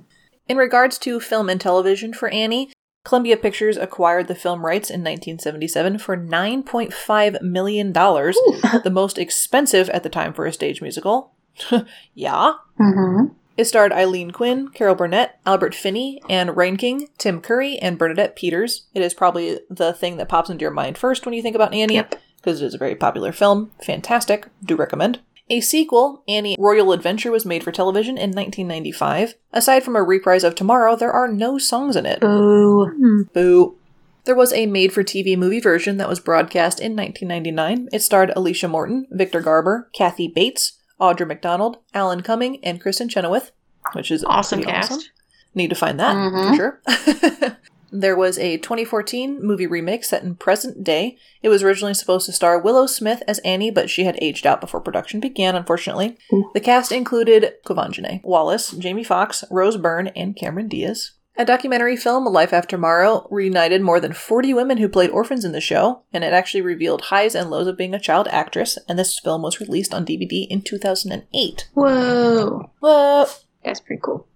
In 0.50 0.58
regards 0.58 0.98
to 1.00 1.22
film 1.22 1.50
and 1.50 1.60
television 1.60 2.14
for 2.14 2.28
Annie, 2.28 2.74
Columbia 3.06 3.38
Pictures 3.38 3.78
acquired 3.78 4.28
the 4.28 4.36
film 4.36 4.66
rights 4.66 4.90
in 4.90 5.00
1977 5.00 6.00
for 6.00 6.18
9.5 6.18 7.42
million 7.42 7.94
dollars, 7.94 8.38
the 8.84 8.92
most 8.92 9.18
expensive 9.18 9.90
at 9.92 10.04
the 10.04 10.10
time 10.10 10.34
for 10.34 10.46
a 10.46 10.52
stage 10.52 10.82
musical. 10.82 11.32
yeah. 12.14 12.56
Mm-hmm. 12.78 13.34
It 13.56 13.66
starred 13.66 13.94
Aileen 13.94 14.32
Quinn, 14.32 14.68
Carol 14.68 14.96
Burnett, 14.96 15.40
Albert 15.46 15.74
Finney, 15.74 16.22
Anne 16.30 16.50
Reinking, 16.50 17.08
Tim 17.18 17.40
Curry, 17.40 17.78
and 17.78 17.98
Bernadette 17.98 18.36
Peters. 18.36 18.88
It 18.94 19.02
is 19.02 19.14
probably 19.14 19.62
the 19.70 19.94
thing 19.94 20.18
that 20.18 20.28
pops 20.28 20.50
into 20.50 20.64
your 20.64 20.72
mind 20.72 20.98
first 20.98 21.26
when 21.26 21.34
you 21.34 21.42
think 21.42 21.56
about 21.56 21.74
Annie, 21.74 21.94
Yep. 21.94 22.16
because 22.36 22.62
it 22.62 22.66
is 22.66 22.74
a 22.74 22.78
very 22.78 22.96
popular 22.96 23.32
film. 23.32 23.72
Fantastic. 23.82 24.50
Do 24.62 24.76
recommend. 24.76 25.22
A 25.50 25.62
sequel, 25.62 26.24
Annie 26.28 26.56
Royal 26.58 26.92
Adventure, 26.92 27.32
was 27.32 27.46
made 27.46 27.64
for 27.64 27.72
television 27.72 28.18
in 28.18 28.32
1995. 28.32 29.36
Aside 29.54 29.84
from 29.84 29.96
a 29.96 30.02
reprise 30.04 30.44
of 30.44 30.56
Tomorrow, 30.56 30.96
there 30.96 31.12
are 31.12 31.28
no 31.28 31.58
songs 31.60 31.96
in 31.96 32.06
it. 32.06 32.20
Boo. 32.20 32.88
Hmm. 32.88 33.22
Boo. 33.34 33.78
There 34.24 34.34
was 34.36 34.52
a 34.54 34.66
made 34.66 34.92
for 34.92 35.04
TV 35.04 35.38
movie 35.38 35.60
version 35.60 35.98
that 35.98 36.10
was 36.10 36.20
broadcast 36.20 36.80
in 36.80 36.96
1999. 36.96 37.90
It 37.94 38.02
starred 38.02 38.32
Alicia 38.36 38.68
Morton, 38.68 39.06
Victor 39.12 39.40
Garber, 39.40 39.88
Kathy 39.94 40.28
Bates, 40.28 40.80
Audra 41.00 41.28
McDonald, 41.28 41.78
Alan 41.94 42.22
Cumming, 42.22 42.64
and 42.64 42.82
Kristin 42.82 43.08
Chenoweth, 43.10 43.52
which 43.94 44.10
is 44.10 44.24
Awesome 44.24 44.64
pretty 44.64 44.72
cast. 44.72 45.12
Need 45.54 45.70
to 45.70 45.76
find 45.76 46.00
that 46.00 46.16
Mhm. 46.16 46.50
for 46.50 46.56
sure. 46.56 47.58
there 47.96 48.16
was 48.16 48.38
a 48.38 48.58
2014 48.58 49.40
movie 49.42 49.68
remake 49.68 50.04
set 50.04 50.24
in 50.24 50.36
present 50.36 50.84
day. 50.84 51.18
It 51.42 51.50
was 51.50 51.64
originally 51.64 51.94
supposed 51.94 52.26
to 52.26 52.34
star 52.34 52.60
Willow 52.60 52.88
Smith 52.88 53.24
as 53.28 53.40
Annie, 53.40 53.72
but 53.72 53.90
she 53.90 54.04
had 54.04 54.20
aged 54.22 54.46
out 54.46 54.62
before 54.62 54.82
production 54.82 55.20
began, 55.20 55.56
unfortunately. 55.56 56.18
Ooh. 56.34 56.52
The 56.54 56.60
cast 56.60 56.92
included 56.92 57.54
Quvenzhané, 57.66 58.22
Wallis, 58.24 58.72
Jamie 58.72 59.04
Foxx, 59.04 59.44
Rose 59.50 59.78
Byrne, 59.78 60.08
and 60.08 60.36
Cameron 60.36 60.68
Diaz. 60.68 61.12
A 61.38 61.44
documentary 61.44 61.98
film, 61.98 62.26
Life 62.26 62.54
After 62.54 62.78
Tomorrow, 62.78 63.28
reunited 63.30 63.82
more 63.82 64.00
than 64.00 64.14
40 64.14 64.54
women 64.54 64.78
who 64.78 64.88
played 64.88 65.10
orphans 65.10 65.44
in 65.44 65.52
the 65.52 65.60
show, 65.60 66.04
and 66.14 66.24
it 66.24 66.32
actually 66.32 66.62
revealed 66.62 67.02
highs 67.02 67.36
and 67.36 67.50
lows 67.50 67.68
of 67.68 67.78
being 67.78 67.94
a 67.94 68.00
child 68.00 68.30
actress, 68.30 68.78
and 68.88 68.98
this 68.98 69.20
film 69.20 69.42
was 69.42 69.60
released 69.60 69.94
on 69.94 70.06
DVD 70.06 70.48
in 70.50 70.62
2008. 70.62 71.70
Whoa. 71.74 72.72
What? 72.80 73.44
That's 73.66 73.82
pretty 73.82 74.02
cool. 74.02 74.28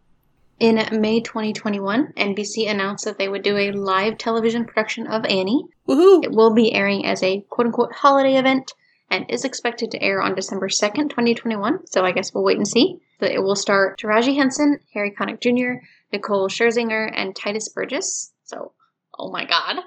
In 0.59 0.75
May 0.99 1.21
2021, 1.21 2.13
NBC 2.17 2.69
announced 2.69 3.05
that 3.05 3.17
they 3.17 3.29
would 3.29 3.43
do 3.43 3.55
a 3.55 3.71
live 3.71 4.17
television 4.17 4.65
production 4.65 5.07
of 5.07 5.23
Annie. 5.25 5.63
Woohoo! 5.87 6.23
It 6.23 6.31
will 6.31 6.53
be 6.53 6.73
airing 6.73 7.05
as 7.05 7.23
a 7.23 7.41
quote 7.49 7.67
unquote 7.67 7.93
holiday 7.93 8.35
event 8.35 8.73
and 9.09 9.25
is 9.29 9.45
expected 9.45 9.89
to 9.91 10.01
air 10.03 10.21
on 10.21 10.35
December 10.35 10.67
2nd, 10.67 11.09
2021. 11.09 11.87
So 11.87 12.03
I 12.03 12.11
guess 12.11 12.33
we'll 12.33 12.43
wait 12.43 12.57
and 12.57 12.67
see. 12.67 12.97
But 13.19 13.31
it 13.31 13.41
will 13.41 13.55
star 13.55 13.95
Taraji 13.95 14.35
Henson, 14.35 14.79
Harry 14.93 15.11
Connick 15.17 15.41
Jr., 15.41 15.81
Nicole 16.11 16.49
Scherzinger, 16.49 17.09
and 17.15 17.33
Tituss 17.33 17.73
Burgess. 17.73 18.33
So, 18.43 18.73
oh 19.17 19.31
my 19.31 19.45
god. 19.45 19.77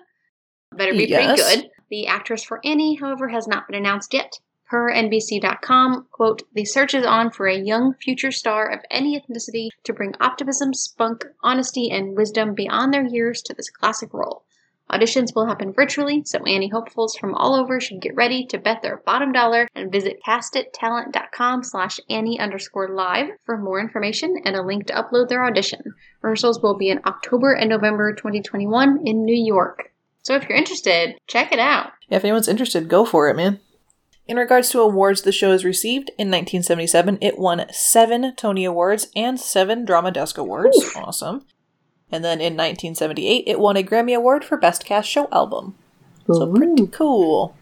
Better 0.73 0.93
be 0.93 1.07
Yes. 1.07 1.41
pretty 1.43 1.61
good. 1.63 1.71
The 1.91 2.07
actress 2.07 2.45
for 2.45 2.61
Annie, 2.65 2.95
however, 2.95 3.29
has 3.29 3.47
not 3.47 3.67
been 3.69 3.77
announced 3.77 4.15
yet. 4.15 4.39
Per 4.73 4.91
NBC.com, 4.91 6.07
quote, 6.13 6.45
the 6.55 6.65
search 6.65 6.95
is 6.95 7.05
on 7.05 7.31
for 7.31 7.47
a 7.47 7.59
young 7.59 7.93
future 7.93 8.33
star 8.33 8.67
of 8.67 8.81
any 8.91 9.21
ethnicity 9.21 9.69
to 9.85 9.93
bring 9.93 10.15
optimism, 10.19 10.73
spunk, 10.73 11.27
honesty, 11.43 11.91
and 11.91 12.17
wisdom 12.17 12.55
beyond 12.55 12.95
their 12.95 13.05
years 13.05 13.43
to 13.43 13.53
this 13.53 13.69
classic 13.69 14.15
role. 14.15 14.45
Auditions 14.91 15.35
will 15.35 15.45
happen 15.45 15.75
virtually, 15.75 16.23
so 16.25 16.43
Annie 16.45 16.71
hopefuls 16.71 17.15
from 17.15 17.35
all 17.35 17.55
over 17.55 17.81
should 17.81 18.01
get 18.01 18.15
ready 18.15 18.47
to 18.47 18.57
bet 18.57 18.81
their 18.81 19.03
bottom 19.05 19.31
dollar 19.31 19.69
and 19.75 19.93
visit 19.93 20.23
castittalent.com 20.27 21.65
slash 21.65 22.01
Annie 22.09 22.41
underscore 22.41 22.89
live 22.89 23.29
for 23.45 23.59
more 23.59 23.79
information 23.79 24.37
and 24.47 24.57
a 24.57 24.63
link 24.63 24.87
to 24.87 24.95
upload 24.95 25.29
their 25.29 25.45
audition. 25.45 25.83
Rehearsals 26.23 26.63
will 26.63 26.79
be 26.79 26.89
in 26.89 27.03
October 27.05 27.53
and 27.53 27.69
November 27.69 28.15
2021 28.15 29.03
in 29.05 29.27
New 29.27 29.37
York. 29.37 29.93
So 30.23 30.35
if 30.35 30.49
you're 30.49 30.57
interested, 30.57 31.17
check 31.27 31.53
it 31.53 31.59
out. 31.59 31.93
Yeah, 32.09 32.17
if 32.17 32.25
anyone's 32.25 32.49
interested, 32.49 32.89
go 32.89 33.05
for 33.05 33.29
it, 33.29 33.37
man. 33.37 33.61
In 34.27 34.37
regards 34.37 34.71
to 34.71 34.81
awards 34.81 35.23
the 35.23 35.33
show 35.33 35.51
has 35.51 35.65
received, 35.65 36.11
in 36.11 36.29
1977 36.29 37.19
it 37.21 37.39
won 37.39 37.67
seven 37.73 38.35
Tony 38.37 38.65
Awards 38.65 39.09
and 39.17 39.39
seven 39.39 39.85
Drama 39.85 40.13
Desk 40.13 40.39
Awards. 40.39 40.79
Awesome. 40.97 41.45
And 42.11 42.25
then 42.25 42.41
in 42.41 42.55
1978 42.55 43.45
it 43.47 43.59
won 43.59 43.77
a 43.77 43.83
Grammy 43.83 44.17
Award 44.17 44.45
for 44.45 44.57
Best 44.57 44.85
Cast 44.85 45.09
Show 45.09 45.29
Album. 45.33 45.75
So 46.27 46.53
pretty 46.53 46.87
cool. 46.87 47.57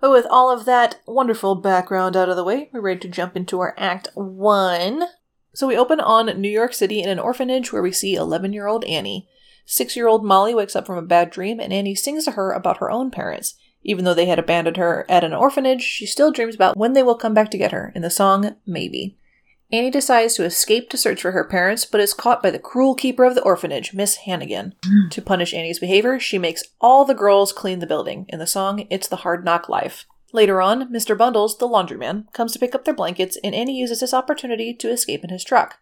But 0.00 0.10
with 0.10 0.26
all 0.30 0.50
of 0.50 0.64
that 0.64 1.00
wonderful 1.06 1.54
background 1.54 2.16
out 2.16 2.28
of 2.28 2.36
the 2.36 2.44
way, 2.44 2.70
we're 2.72 2.80
ready 2.80 3.00
to 3.00 3.08
jump 3.08 3.36
into 3.36 3.60
our 3.60 3.74
Act 3.78 4.08
1. 4.14 5.04
So 5.54 5.66
we 5.66 5.76
open 5.76 6.00
on 6.00 6.40
New 6.40 6.48
York 6.48 6.74
City 6.74 7.02
in 7.02 7.08
an 7.08 7.18
orphanage 7.18 7.72
where 7.72 7.82
we 7.82 7.92
see 7.92 8.14
11 8.14 8.52
year 8.52 8.66
old 8.66 8.84
Annie. 8.84 9.28
Six 9.66 9.94
year 9.94 10.08
old 10.08 10.24
Molly 10.24 10.54
wakes 10.54 10.74
up 10.74 10.86
from 10.86 10.96
a 10.96 11.02
bad 11.02 11.30
dream 11.30 11.60
and 11.60 11.72
Annie 11.72 11.94
sings 11.94 12.24
to 12.24 12.32
her 12.32 12.52
about 12.52 12.78
her 12.78 12.90
own 12.90 13.10
parents. 13.10 13.54
Even 13.82 14.04
though 14.04 14.14
they 14.14 14.26
had 14.26 14.38
abandoned 14.38 14.76
her 14.76 15.06
at 15.08 15.24
an 15.24 15.32
orphanage, 15.32 15.82
she 15.82 16.06
still 16.06 16.30
dreams 16.30 16.54
about 16.54 16.76
when 16.76 16.92
they 16.92 17.02
will 17.02 17.14
come 17.14 17.34
back 17.34 17.50
to 17.50 17.58
get 17.58 17.72
her 17.72 17.92
in 17.94 18.02
the 18.02 18.10
song 18.10 18.56
Maybe. 18.66 19.16
Annie 19.72 19.90
decides 19.90 20.34
to 20.34 20.44
escape 20.44 20.90
to 20.90 20.96
search 20.96 21.22
for 21.22 21.30
her 21.30 21.44
parents, 21.44 21.84
but 21.84 22.00
is 22.00 22.12
caught 22.12 22.42
by 22.42 22.50
the 22.50 22.58
cruel 22.58 22.96
keeper 22.96 23.24
of 23.24 23.36
the 23.36 23.42
orphanage, 23.42 23.94
Miss 23.94 24.16
Hannigan. 24.16 24.74
Mm. 24.82 25.10
To 25.12 25.22
punish 25.22 25.54
Annie's 25.54 25.78
behavior, 25.78 26.18
she 26.18 26.38
makes 26.38 26.64
all 26.80 27.04
the 27.04 27.14
girls 27.14 27.52
clean 27.52 27.78
the 27.78 27.86
building. 27.86 28.26
In 28.28 28.40
the 28.40 28.48
song, 28.48 28.86
It's 28.90 29.06
the 29.06 29.16
Hard 29.16 29.44
Knock 29.44 29.68
Life. 29.68 30.06
Later 30.32 30.60
on, 30.60 30.92
Mr. 30.92 31.16
Bundles, 31.16 31.58
the 31.58 31.68
laundryman, 31.68 32.32
comes 32.32 32.52
to 32.52 32.58
pick 32.58 32.74
up 32.74 32.84
their 32.84 32.94
blankets, 32.94 33.38
and 33.44 33.54
Annie 33.54 33.78
uses 33.78 34.00
this 34.00 34.14
opportunity 34.14 34.74
to 34.74 34.90
escape 34.90 35.22
in 35.22 35.30
his 35.30 35.44
truck. 35.44 35.78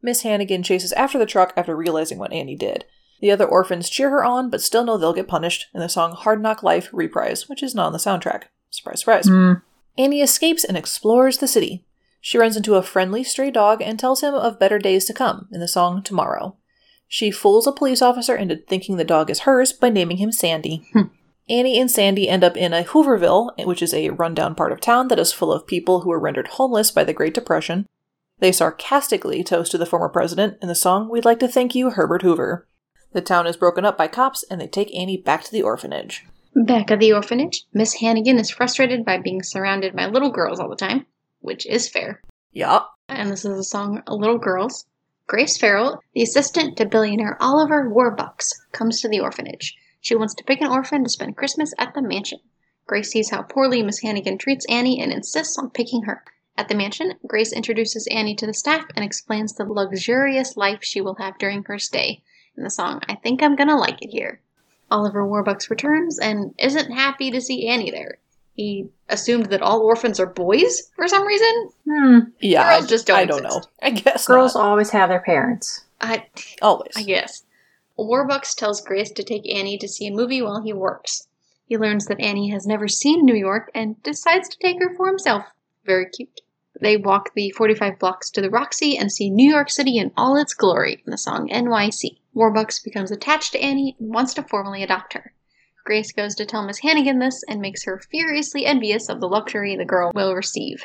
Miss 0.00 0.22
Hannigan 0.22 0.62
chases 0.62 0.92
after 0.92 1.18
the 1.18 1.26
truck 1.26 1.52
after 1.56 1.74
realizing 1.74 2.18
what 2.18 2.32
Annie 2.32 2.56
did. 2.56 2.84
The 3.20 3.30
other 3.30 3.46
orphans 3.46 3.88
cheer 3.88 4.10
her 4.10 4.24
on, 4.24 4.50
but 4.50 4.60
still 4.60 4.84
know 4.84 4.98
they'll 4.98 5.12
get 5.12 5.28
punished 5.28 5.66
in 5.74 5.80
the 5.80 5.88
song 5.88 6.12
Hard 6.12 6.42
Knock 6.42 6.62
Life 6.62 6.90
reprise, 6.92 7.48
which 7.48 7.62
is 7.62 7.74
not 7.74 7.86
on 7.86 7.92
the 7.92 7.98
soundtrack. 7.98 8.44
Surprise, 8.70 9.00
surprise. 9.00 9.26
Mm. 9.26 9.62
Annie 9.96 10.20
escapes 10.20 10.64
and 10.64 10.76
explores 10.76 11.38
the 11.38 11.48
city. 11.48 11.84
She 12.20 12.38
runs 12.38 12.56
into 12.56 12.74
a 12.74 12.82
friendly 12.82 13.22
stray 13.22 13.50
dog 13.50 13.80
and 13.82 13.98
tells 13.98 14.22
him 14.22 14.34
of 14.34 14.58
better 14.58 14.78
days 14.78 15.04
to 15.06 15.14
come 15.14 15.48
in 15.52 15.60
the 15.60 15.68
song 15.68 16.02
Tomorrow. 16.02 16.56
She 17.06 17.30
fools 17.30 17.66
a 17.66 17.72
police 17.72 18.02
officer 18.02 18.34
into 18.34 18.56
thinking 18.56 18.96
the 18.96 19.04
dog 19.04 19.30
is 19.30 19.40
hers 19.40 19.72
by 19.72 19.90
naming 19.90 20.16
him 20.16 20.32
Sandy. 20.32 20.88
Annie 21.48 21.78
and 21.78 21.90
Sandy 21.90 22.28
end 22.28 22.42
up 22.42 22.56
in 22.56 22.72
a 22.72 22.82
Hooverville, 22.82 23.64
which 23.66 23.82
is 23.82 23.92
a 23.92 24.10
rundown 24.10 24.54
part 24.54 24.72
of 24.72 24.80
town 24.80 25.08
that 25.08 25.18
is 25.18 25.32
full 25.32 25.52
of 25.52 25.66
people 25.66 26.00
who 26.00 26.08
were 26.08 26.18
rendered 26.18 26.48
homeless 26.48 26.90
by 26.90 27.04
the 27.04 27.12
Great 27.12 27.34
Depression. 27.34 27.86
They 28.38 28.50
sarcastically 28.50 29.44
toast 29.44 29.70
to 29.72 29.78
the 29.78 29.86
former 29.86 30.08
president 30.08 30.56
in 30.62 30.68
the 30.68 30.74
song 30.74 31.08
We'd 31.08 31.24
Like 31.24 31.38
to 31.40 31.48
Thank 31.48 31.74
You, 31.74 31.90
Herbert 31.90 32.22
Hoover. 32.22 32.66
The 33.14 33.22
town 33.22 33.46
is 33.46 33.56
broken 33.56 33.84
up 33.84 33.96
by 33.96 34.08
cops 34.08 34.42
and 34.50 34.60
they 34.60 34.66
take 34.66 34.92
Annie 34.92 35.16
back 35.16 35.44
to 35.44 35.52
the 35.52 35.62
orphanage. 35.62 36.26
Back 36.52 36.90
at 36.90 36.98
the 36.98 37.12
orphanage, 37.12 37.64
Miss 37.72 37.94
Hannigan 37.94 38.40
is 38.40 38.50
frustrated 38.50 39.04
by 39.04 39.18
being 39.18 39.40
surrounded 39.40 39.94
by 39.94 40.06
little 40.06 40.32
girls 40.32 40.58
all 40.58 40.68
the 40.68 40.74
time, 40.74 41.06
which 41.38 41.64
is 41.64 41.88
fair. 41.88 42.20
Yup. 42.52 42.92
And 43.08 43.30
this 43.30 43.44
is 43.44 43.56
a 43.56 43.62
song 43.62 44.02
Little 44.08 44.38
Girls. 44.38 44.86
Grace 45.28 45.56
Farrell, 45.56 46.02
the 46.12 46.24
assistant 46.24 46.76
to 46.76 46.86
billionaire 46.86 47.36
Oliver 47.40 47.88
Warbucks, 47.88 48.52
comes 48.72 49.00
to 49.00 49.08
the 49.08 49.20
orphanage. 49.20 49.76
She 50.00 50.16
wants 50.16 50.34
to 50.34 50.44
pick 50.44 50.60
an 50.60 50.72
orphan 50.72 51.04
to 51.04 51.10
spend 51.10 51.36
Christmas 51.36 51.72
at 51.78 51.94
the 51.94 52.02
mansion. 52.02 52.40
Grace 52.84 53.10
sees 53.10 53.30
how 53.30 53.42
poorly 53.42 53.80
Miss 53.84 54.00
Hannigan 54.00 54.38
treats 54.38 54.66
Annie 54.68 55.00
and 55.00 55.12
insists 55.12 55.56
on 55.56 55.70
picking 55.70 56.02
her. 56.02 56.24
At 56.56 56.66
the 56.66 56.74
mansion, 56.74 57.14
Grace 57.28 57.52
introduces 57.52 58.08
Annie 58.10 58.34
to 58.34 58.46
the 58.46 58.52
staff 58.52 58.86
and 58.96 59.04
explains 59.04 59.52
the 59.52 59.64
luxurious 59.64 60.56
life 60.56 60.80
she 60.82 61.00
will 61.00 61.14
have 61.20 61.38
during 61.38 61.62
her 61.64 61.78
stay. 61.78 62.24
In 62.56 62.62
the 62.62 62.70
song, 62.70 63.00
I 63.08 63.14
think 63.16 63.42
I'm 63.42 63.56
gonna 63.56 63.76
like 63.76 64.00
it 64.02 64.10
here. 64.10 64.40
Oliver 64.90 65.26
Warbucks 65.26 65.70
returns 65.70 66.18
and 66.18 66.54
isn't 66.58 66.92
happy 66.92 67.30
to 67.30 67.40
see 67.40 67.68
Annie 67.68 67.90
there. 67.90 68.18
He 68.54 68.88
assumed 69.08 69.46
that 69.46 69.62
all 69.62 69.80
orphans 69.80 70.20
are 70.20 70.26
boys 70.26 70.90
for 70.94 71.08
some 71.08 71.26
reason. 71.26 71.70
Hmm. 71.88 72.18
Yeah, 72.40 72.68
Girls 72.70 72.84
I, 72.84 72.88
just 72.88 73.06
don't 73.06 73.18
I 73.18 73.24
don't 73.24 73.42
know. 73.42 73.62
I 73.82 73.90
guess 73.90 74.26
Girls 74.26 74.54
not. 74.54 74.64
always 74.64 74.90
have 74.90 75.08
their 75.08 75.20
parents. 75.20 75.84
I, 76.00 76.26
Always. 76.62 76.92
I 76.96 77.02
guess. 77.02 77.42
Warbucks 77.98 78.54
tells 78.54 78.80
Grace 78.80 79.10
to 79.12 79.22
take 79.22 79.48
Annie 79.52 79.78
to 79.78 79.88
see 79.88 80.06
a 80.06 80.12
movie 80.12 80.42
while 80.42 80.60
he 80.62 80.72
works. 80.72 81.26
He 81.66 81.78
learns 81.78 82.06
that 82.06 82.20
Annie 82.20 82.50
has 82.50 82.66
never 82.66 82.88
seen 82.88 83.24
New 83.24 83.34
York 83.34 83.70
and 83.74 84.00
decides 84.02 84.48
to 84.50 84.58
take 84.58 84.78
her 84.80 84.94
for 84.94 85.06
himself. 85.08 85.44
Very 85.84 86.06
cute. 86.10 86.40
They 86.80 86.96
walk 86.96 87.32
the 87.34 87.50
45 87.50 87.98
blocks 87.98 88.30
to 88.30 88.40
the 88.40 88.50
Roxy 88.50 88.96
and 88.98 89.10
see 89.10 89.30
New 89.30 89.48
York 89.48 89.70
City 89.70 89.96
in 89.96 90.12
all 90.16 90.36
its 90.36 90.54
glory 90.54 91.02
in 91.06 91.10
the 91.10 91.18
song 91.18 91.48
NYC. 91.48 92.18
Warbucks 92.34 92.82
becomes 92.82 93.10
attached 93.10 93.52
to 93.52 93.60
Annie 93.60 93.96
and 94.00 94.12
wants 94.12 94.34
to 94.34 94.42
formally 94.42 94.82
adopt 94.82 95.12
her. 95.12 95.32
Grace 95.84 96.12
goes 96.12 96.34
to 96.36 96.46
tell 96.46 96.64
Miss 96.64 96.78
Hannigan 96.78 97.18
this 97.18 97.44
and 97.48 97.60
makes 97.60 97.84
her 97.84 98.00
furiously 98.10 98.66
envious 98.66 99.08
of 99.08 99.20
the 99.20 99.28
luxury 99.28 99.76
the 99.76 99.84
girl 99.84 100.10
will 100.14 100.34
receive. 100.34 100.84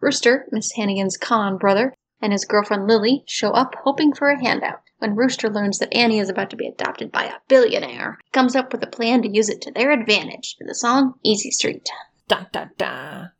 Rooster, 0.00 0.46
Miss 0.52 0.72
Hannigan's 0.72 1.16
con 1.16 1.56
brother, 1.56 1.94
and 2.20 2.32
his 2.32 2.44
girlfriend 2.44 2.86
Lily 2.86 3.24
show 3.26 3.50
up 3.50 3.74
hoping 3.84 4.12
for 4.12 4.30
a 4.30 4.38
handout. 4.38 4.82
When 4.98 5.16
Rooster 5.16 5.50
learns 5.50 5.78
that 5.78 5.94
Annie 5.94 6.18
is 6.18 6.28
about 6.28 6.50
to 6.50 6.56
be 6.56 6.66
adopted 6.66 7.10
by 7.10 7.24
a 7.24 7.40
billionaire, 7.48 8.18
he 8.22 8.30
comes 8.30 8.54
up 8.54 8.72
with 8.72 8.82
a 8.82 8.86
plan 8.86 9.22
to 9.22 9.34
use 9.34 9.48
it 9.48 9.60
to 9.62 9.70
their 9.70 9.90
advantage 9.90 10.56
in 10.60 10.66
the 10.66 10.74
song 10.74 11.14
Easy 11.22 11.50
Street. 11.50 11.88
Dun 12.28 12.46
dun 12.52 12.70
dun. 12.78 13.32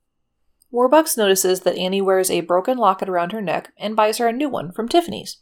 Warbucks 0.73 1.17
notices 1.17 1.61
that 1.61 1.79
Annie 1.79 2.03
wears 2.03 2.31
a 2.31 2.41
broken 2.41 2.79
locket 2.79 3.09
around 3.09 3.33
her 3.33 3.41
neck 3.41 3.73
and 3.79 3.95
buys 3.95 4.19
her 4.19 4.27
a 4.27 4.33
new 4.33 4.49
one 4.49 4.73
from 4.73 4.89
Tiffany's. 4.89 5.37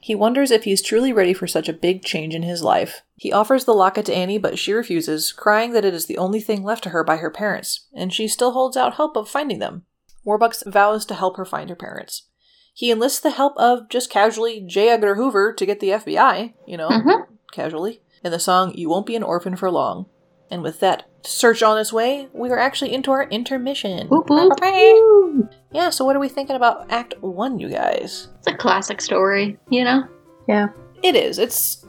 He 0.00 0.14
wonders 0.14 0.50
if 0.50 0.64
he's 0.64 0.80
truly 0.80 1.12
ready 1.12 1.34
for 1.34 1.46
such 1.46 1.68
a 1.68 1.72
big 1.72 2.04
change 2.04 2.34
in 2.34 2.42
his 2.42 2.62
life. 2.62 3.02
He 3.16 3.32
offers 3.32 3.64
the 3.64 3.74
locket 3.74 4.06
to 4.06 4.14
Annie, 4.14 4.38
but 4.38 4.58
she 4.58 4.72
refuses, 4.72 5.32
crying 5.32 5.72
that 5.72 5.84
it 5.84 5.92
is 5.92 6.06
the 6.06 6.18
only 6.18 6.40
thing 6.40 6.62
left 6.62 6.84
to 6.84 6.90
her 6.90 7.02
by 7.02 7.16
her 7.16 7.30
parents, 7.30 7.86
and 7.94 8.12
she 8.12 8.28
still 8.28 8.52
holds 8.52 8.76
out 8.76 8.94
hope 8.94 9.16
of 9.16 9.28
finding 9.28 9.58
them. 9.58 9.84
Warbucks 10.24 10.70
vows 10.70 11.04
to 11.06 11.14
help 11.14 11.36
her 11.36 11.44
find 11.44 11.68
her 11.68 11.76
parents. 11.76 12.24
He 12.72 12.92
enlists 12.92 13.18
the 13.18 13.30
help 13.30 13.56
of 13.56 13.88
just 13.88 14.08
casually 14.08 14.60
J. 14.60 14.90
Edgar 14.90 15.16
Hoover 15.16 15.52
to 15.52 15.66
get 15.66 15.80
the 15.80 15.90
FBI, 15.92 16.54
you 16.64 16.76
know, 16.76 16.88
Mhm. 16.90 17.26
casually, 17.50 18.00
in 18.22 18.30
the 18.30 18.38
song 18.38 18.72
You 18.76 18.88
Won't 18.88 19.06
Be 19.06 19.16
an 19.16 19.24
Orphan 19.24 19.56
for 19.56 19.68
Long. 19.70 20.06
And 20.50 20.62
with 20.62 20.80
that 20.80 21.08
search 21.22 21.62
on 21.62 21.78
its 21.78 21.92
way, 21.92 22.28
we 22.32 22.50
are 22.50 22.58
actually 22.58 22.94
into 22.94 23.10
our 23.10 23.24
intermission. 23.24 24.08
Whoop, 24.08 24.30
whoop. 24.30 25.52
Yeah, 25.72 25.90
so 25.90 26.04
what 26.04 26.16
are 26.16 26.20
we 26.20 26.28
thinking 26.28 26.56
about 26.56 26.90
Act 26.90 27.14
1, 27.20 27.58
you 27.58 27.68
guys? 27.68 28.28
It's 28.38 28.46
a 28.46 28.56
classic 28.56 29.00
story, 29.00 29.58
you 29.68 29.84
know? 29.84 30.04
Yeah. 30.48 30.68
It 31.02 31.14
is. 31.14 31.38
It's 31.38 31.84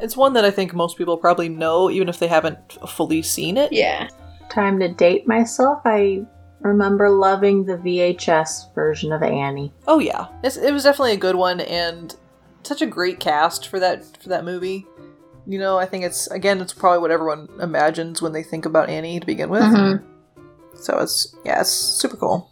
it's 0.00 0.16
one 0.16 0.32
that 0.34 0.44
I 0.44 0.50
think 0.50 0.74
most 0.74 0.98
people 0.98 1.16
probably 1.16 1.48
know, 1.48 1.90
even 1.90 2.08
if 2.08 2.18
they 2.18 2.28
haven't 2.28 2.58
fully 2.88 3.22
seen 3.22 3.56
it. 3.56 3.72
Yeah. 3.72 4.08
Time 4.48 4.78
to 4.80 4.88
date 4.92 5.26
myself. 5.26 5.82
I 5.84 6.24
remember 6.60 7.10
loving 7.10 7.64
the 7.64 7.76
VHS 7.76 8.74
version 8.74 9.12
of 9.12 9.22
Annie. 9.22 9.72
Oh 9.86 9.98
yeah, 9.98 10.28
it's, 10.42 10.56
it 10.56 10.72
was 10.72 10.84
definitely 10.84 11.12
a 11.12 11.18
good 11.18 11.36
one, 11.36 11.60
and 11.60 12.14
such 12.62 12.82
a 12.82 12.86
great 12.86 13.20
cast 13.20 13.68
for 13.68 13.78
that 13.80 14.04
for 14.22 14.28
that 14.30 14.44
movie. 14.44 14.86
You 15.46 15.58
know, 15.58 15.78
I 15.78 15.84
think 15.86 16.04
it's 16.04 16.26
again, 16.28 16.60
it's 16.60 16.72
probably 16.72 17.00
what 17.00 17.10
everyone 17.10 17.48
imagines 17.60 18.22
when 18.22 18.32
they 18.32 18.42
think 18.42 18.64
about 18.64 18.88
Annie 18.88 19.20
to 19.20 19.26
begin 19.26 19.50
with. 19.50 19.62
Mhm. 19.62 20.02
So 20.74 20.98
it's 20.98 21.34
yeah, 21.44 21.60
it's 21.60 21.70
super 21.70 22.16
cool. 22.16 22.50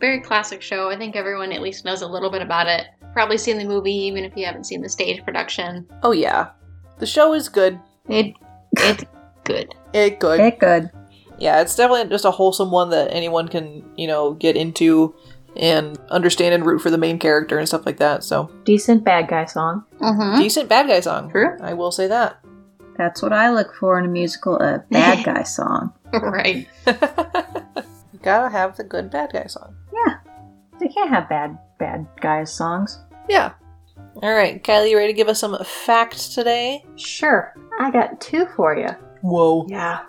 Very 0.00 0.20
classic 0.20 0.62
show. 0.62 0.90
I 0.90 0.96
think 0.96 1.14
everyone 1.14 1.52
at 1.52 1.62
least 1.62 1.84
knows 1.84 2.02
a 2.02 2.06
little 2.08 2.30
bit 2.30 2.42
about 2.42 2.66
it. 2.66 2.86
Probably 3.12 3.38
seen 3.38 3.58
the 3.58 3.64
movie, 3.64 3.92
even 3.92 4.24
if 4.24 4.36
you 4.36 4.46
haven't 4.46 4.64
seen 4.64 4.80
the 4.82 4.88
stage 4.88 5.22
production. 5.24 5.86
Oh 6.02 6.12
yeah, 6.12 6.48
the 6.98 7.06
show 7.06 7.34
is 7.34 7.48
good. 7.48 7.78
It, 8.08 8.34
it's 8.72 9.04
good. 9.44 9.74
It 9.92 10.18
good. 10.18 10.40
It 10.40 10.58
good. 10.58 10.90
yeah, 11.38 11.60
it's 11.60 11.76
definitely 11.76 12.08
just 12.08 12.24
a 12.24 12.30
wholesome 12.30 12.70
one 12.70 12.90
that 12.90 13.12
anyone 13.12 13.48
can 13.48 13.84
you 13.96 14.06
know 14.06 14.32
get 14.34 14.56
into 14.56 15.14
and 15.56 15.98
understand 16.10 16.54
and 16.54 16.64
root 16.64 16.80
for 16.80 16.90
the 16.90 16.98
main 16.98 17.18
character 17.18 17.58
and 17.58 17.68
stuff 17.68 17.84
like 17.86 17.98
that. 17.98 18.24
So 18.24 18.50
Decent 18.64 19.04
bad 19.04 19.28
guy 19.28 19.44
song. 19.44 19.84
Mm-hmm. 20.00 20.40
decent 20.40 20.68
bad 20.68 20.86
guy 20.88 21.00
song. 21.00 21.30
True. 21.30 21.56
I 21.60 21.74
will 21.74 21.92
say 21.92 22.06
that. 22.08 22.38
That's 22.96 23.22
what 23.22 23.32
I 23.32 23.50
look 23.50 23.74
for 23.74 23.98
in 23.98 24.04
a 24.04 24.08
musical, 24.08 24.56
a 24.56 24.84
bad 24.90 25.24
guy 25.24 25.42
song. 25.42 25.92
right. 26.12 26.66
you 26.86 28.18
gotta 28.22 28.50
have 28.50 28.76
the 28.76 28.84
good 28.84 29.10
bad 29.10 29.32
guy 29.32 29.46
song. 29.46 29.74
Yeah. 29.92 30.16
They 30.78 30.88
can't 30.88 31.10
have 31.10 31.28
bad 31.28 31.58
bad 31.78 32.06
guys 32.20 32.52
songs. 32.52 32.98
Yeah. 33.28 33.52
All 34.16 34.34
right, 34.34 34.62
Kylie, 34.62 34.90
you 34.90 34.96
ready 34.96 35.12
to 35.12 35.16
give 35.16 35.28
us 35.28 35.40
some 35.40 35.56
facts 35.64 36.34
today? 36.34 36.84
Sure. 36.96 37.54
I 37.80 37.90
got 37.90 38.20
two 38.20 38.46
for 38.56 38.76
you. 38.76 38.88
Whoa. 39.22 39.66
Yeah. 39.68 40.00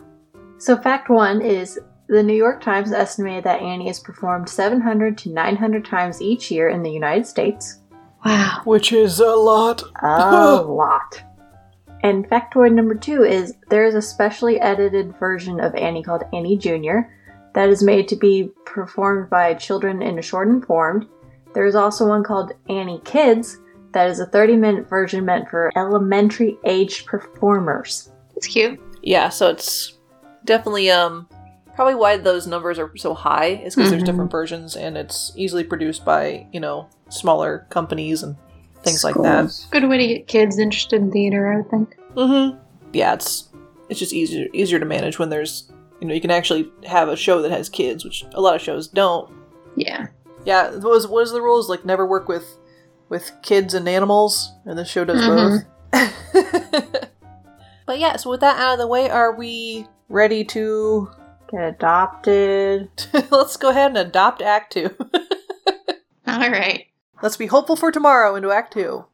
So, 0.58 0.76
fact 0.78 1.10
one 1.10 1.42
is 1.42 1.80
the 2.07 2.24
New 2.24 2.36
York 2.36 2.62
Times 2.62 2.91
estimated 2.91 3.43
that 3.45 3.62
Annie 3.62 3.89
is 3.89 4.00
performed 4.00 4.50
700 4.50 5.17
to 5.19 5.29
900 5.29 5.86
times 5.86 6.22
each 6.22 6.51
year 6.51 6.69
in 6.69 6.83
the 6.83 6.91
United 6.91 7.25
States. 7.25 7.79
Wow. 8.25 8.62
Which 8.65 8.91
is 8.91 9.19
a 9.19 9.36
lot. 9.36 9.83
A 10.01 10.62
lot. 10.62 11.24
And 12.03 12.29
factoid 12.29 12.74
number 12.74 12.95
two 12.95 13.24
is 13.24 13.55
there 13.69 13.86
is 13.86 13.95
a 13.95 14.01
specially 14.01 14.60
edited 14.60 15.17
version 15.17 15.60
of 15.60 15.74
Annie 15.75 16.03
called 16.03 16.24
Annie 16.33 16.57
Jr. 16.57 17.00
that 17.53 17.69
is 17.69 17.81
made 17.81 18.10
to 18.10 18.15
be 18.15 18.51
performed 18.65 19.29
by 19.29 19.53
children 19.53 20.01
in 20.01 20.19
a 20.19 20.22
shortened 20.22 20.65
form. 20.65 21.10
There 21.53 21.65
is 21.65 21.75
also 21.75 22.07
one 22.07 22.24
called 22.24 22.51
Annie 22.67 23.01
Kids 23.05 23.60
that 23.93 24.10
is 24.10 24.19
a 24.19 24.25
30 24.25 24.57
minute 24.57 24.89
version 24.89 25.24
meant 25.24 25.50
for 25.50 25.72
elementary 25.77 26.57
aged 26.65 27.05
performers. 27.05 28.12
It's 28.36 28.48
cute. 28.48 28.81
Yeah, 29.01 29.29
so 29.29 29.50
it's 29.50 29.98
definitely 30.45 30.91
um 30.91 31.27
probably 31.75 31.96
why 31.96 32.18
those 32.18 32.46
numbers 32.48 32.77
are 32.80 32.92
so 32.98 33.13
high 33.13 33.62
is 33.63 33.75
because 33.75 33.89
there's 33.92 34.03
Mhm. 34.03 34.06
different 34.08 34.32
versions 34.32 34.75
and 34.75 34.98
it's 34.98 35.32
easily 35.36 35.63
produced 35.63 36.06
by 36.06 36.48
you 36.51 36.60
know 36.60 36.88
smaller 37.10 37.65
companies 37.70 38.24
and 38.24 38.36
things 38.84 39.03
like 39.03 39.15
that. 39.15 39.51
Good 39.72 39.88
way 39.89 39.98
to 39.98 40.08
get 40.08 40.27
kids 40.27 40.58
interested 40.60 41.01
in 41.01 41.12
theater, 41.12 41.51
I 41.51 41.58
would 41.58 41.70
think. 41.70 41.98
Mm-hmm. 42.15 42.58
Yeah, 42.94 43.13
it's 43.13 43.50
it's 43.89 44.00
just 44.00 44.13
easier 44.13 44.48
easier 44.53 44.80
to 44.80 44.86
manage 44.86 45.20
when 45.20 45.30
there's 45.30 45.72
you 46.00 46.08
know 46.08 46.13
you 46.13 46.22
can 46.22 46.32
actually 46.32 46.70
have 46.86 47.08
a 47.10 47.15
show 47.15 47.42
that 47.42 47.51
has 47.51 47.70
kids, 47.70 48.03
which 48.03 48.25
a 48.34 48.42
lot 48.42 48.56
of 48.56 48.62
shows 48.62 48.88
don't. 48.88 49.30
Yeah. 49.75 50.08
Yeah, 50.46 50.72
what 50.72 50.84
was 50.92 51.08
what 51.08 51.22
is 51.24 51.32
the 51.32 51.42
rules 51.42 51.70
like? 51.70 51.86
Never 51.86 52.06
work 52.06 52.27
with 52.27 52.58
with 53.10 53.32
kids 53.42 53.74
and 53.74 53.88
animals, 53.88 54.51
and 54.65 54.77
this 54.77 54.89
show 54.89 55.06
does 55.06 55.22
Mhm. 55.22 55.65
both. 55.94 56.10
but 57.86 58.00
yeah, 58.00 58.15
so 58.18 58.30
with 58.30 58.39
that 58.42 58.58
out 58.60 58.74
of 58.74 58.80
the 58.80 58.88
way, 58.88 59.10
are 59.10 59.34
we 59.36 59.88
ready 60.10 60.44
to 60.46 61.10
Get 61.12 61.23
adopted. 61.53 62.89
let's 63.31 63.57
go 63.57 63.69
ahead 63.69 63.88
and 63.89 63.98
adopt 63.98 64.41
Act 64.41 64.74
Two? 64.74 64.95
All 66.27 66.50
right. 66.50 66.86
let's 67.22 67.38
be 67.38 67.48
hopeful 67.48 67.75
for 67.75 67.91
tomorrow 67.91 68.36
into 68.36 68.51
Act 68.51 68.74
Two. 68.74 69.05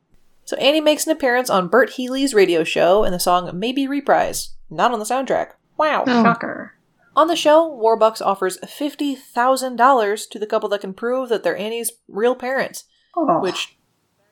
So 0.45 0.55
Annie 0.57 0.81
makes 0.81 1.05
an 1.05 1.11
appearance 1.11 1.49
on 1.49 1.67
Bert 1.67 1.91
Healy's 1.91 2.33
radio 2.33 2.63
show 2.63 3.03
in 3.03 3.11
the 3.11 3.19
song 3.19 3.49
"Maybe 3.57 3.87
Reprise," 3.87 4.55
not 4.69 4.91
on 4.91 4.99
the 4.99 5.05
soundtrack. 5.05 5.51
Wow. 5.77 6.03
Oh. 6.07 6.23
Shocker. 6.23 6.73
On 7.15 7.27
the 7.27 7.35
show, 7.35 7.69
Warbucks 7.69 8.21
offers 8.25 8.57
$50,000 8.59 10.29
to 10.29 10.39
the 10.39 10.45
couple 10.47 10.69
that 10.69 10.81
can 10.81 10.93
prove 10.93 11.29
that 11.29 11.43
they're 11.43 11.57
Annie's 11.57 11.91
real 12.07 12.35
parents, 12.35 12.85
Oh. 13.15 13.39
which 13.41 13.77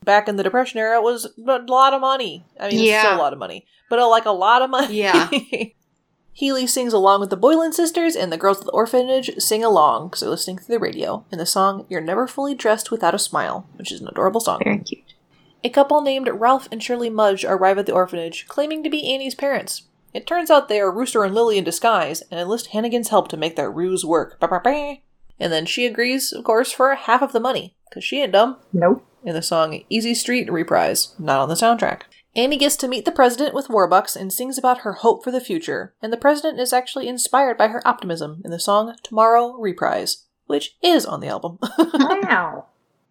back 0.04 0.28
in 0.30 0.38
the 0.38 0.44
Depression 0.44 0.80
era 0.80 1.02
was 1.02 1.26
a 1.26 1.58
lot 1.68 1.94
of 1.94 2.02
money. 2.02 2.46
I 2.60 2.68
mean, 2.70 2.74
it's 2.80 2.82
Yeah. 2.84 3.02
still 3.02 3.16
a 3.18 3.22
lot 3.22 3.34
of 3.34 3.40
money, 3.40 3.66
but 3.90 4.00
uh, 4.00 4.08
like 4.08 4.26
a 4.26 4.32
lot 4.32 4.62
of 4.62 4.70
money. 4.70 4.96
Yeah. 5.02 5.30
Healy 6.38 6.68
sings 6.68 6.94
along 6.94 7.22
with 7.22 7.32
the 7.32 7.36
Boylan 7.36 7.74
sisters, 7.74 8.16
and 8.16 8.32
the 8.32 8.38
girls 8.38 8.60
at 8.60 8.66
the 8.66 8.72
orphanage 8.72 9.36
sing 9.40 9.64
along 9.64 10.10
because 10.10 10.20
they're 10.20 10.30
listening 10.30 10.60
through 10.60 10.76
the 10.76 10.80
radio 10.80 11.26
in 11.32 11.40
the 11.40 11.48
song 11.48 11.88
You're 11.90 12.00
Never 12.00 12.28
Fully 12.28 12.54
Dressed 12.54 12.92
Without 12.92 13.16
a 13.16 13.18
Smile, 13.18 13.68
which 13.76 13.92
is 13.92 14.02
an 14.02 14.08
adorable 14.08 14.40
song. 14.40 14.62
Very 14.64 14.78
cute. 14.78 15.16
A 15.64 15.70
couple 15.70 16.00
named 16.00 16.30
Ralph 16.32 16.68
and 16.72 16.84
Shirley 16.84 17.10
Mudge 17.10 17.44
arrive 17.44 17.80
at 17.80 17.88
the 17.88 17.92
orphanage, 17.92 18.46
claiming 18.48 18.84
to 18.84 18.90
be 18.92 19.12
Annie's 19.12 19.34
parents. 19.34 19.86
It 20.14 20.28
turns 20.28 20.52
out 20.52 20.70
they 20.70 20.80
are 20.80 20.92
Rooster 20.92 21.24
and 21.24 21.34
Lily 21.34 21.58
in 21.58 21.64
disguise 21.64 22.22
and 22.30 22.40
enlist 22.40 22.68
Hannigan's 22.68 23.10
help 23.10 23.30
to 23.30 23.36
make 23.38 23.56
their 23.56 23.72
ruse 23.72 24.06
work. 24.06 24.40
Ba-ba-ba. 24.40 24.98
And 25.40 25.52
then 25.52 25.66
she 25.66 25.88
agrees, 25.88 26.32
of 26.32 26.44
course, 26.44 26.72
for 26.72 26.94
half 26.94 27.24
of 27.24 27.32
the 27.32 27.40
money, 27.40 27.74
because 27.90 28.04
she 28.04 28.22
ain't 28.22 28.34
dumb, 28.34 28.58
Nope. 28.72 29.04
in 29.24 29.34
the 29.34 29.42
song 29.42 29.84
Easy 29.90 30.14
Street 30.14 30.52
reprise, 30.52 31.16
not 31.18 31.40
on 31.40 31.50
the 31.50 31.56
soundtrack. 31.56 32.02
Annie 32.38 32.58
gets 32.58 32.76
to 32.76 32.88
meet 32.88 33.04
the 33.04 33.12
president 33.12 33.56
with 33.56 33.68
Warbucks 33.68 34.16
and 34.16 34.32
sings 34.32 34.60
about 34.60 34.82
her 34.82 34.94
hope 34.94 35.24
for 35.24 35.32
the 35.32 35.42
future, 35.42 35.96
and 36.04 36.14
the 36.14 36.18
president 36.18 36.60
is 36.60 36.72
actually 36.72 37.08
inspired 37.08 37.58
by 37.58 37.70
her 37.70 37.86
optimism 37.86 38.44
in 38.46 38.52
the 38.52 38.60
song 38.60 38.96
Tomorrow 39.02 39.54
reprise, 39.54 40.26
which 40.46 40.76
is 40.84 41.04
on 41.04 41.20
the 41.20 41.28
album. 41.28 41.58
Wow. 41.96 42.68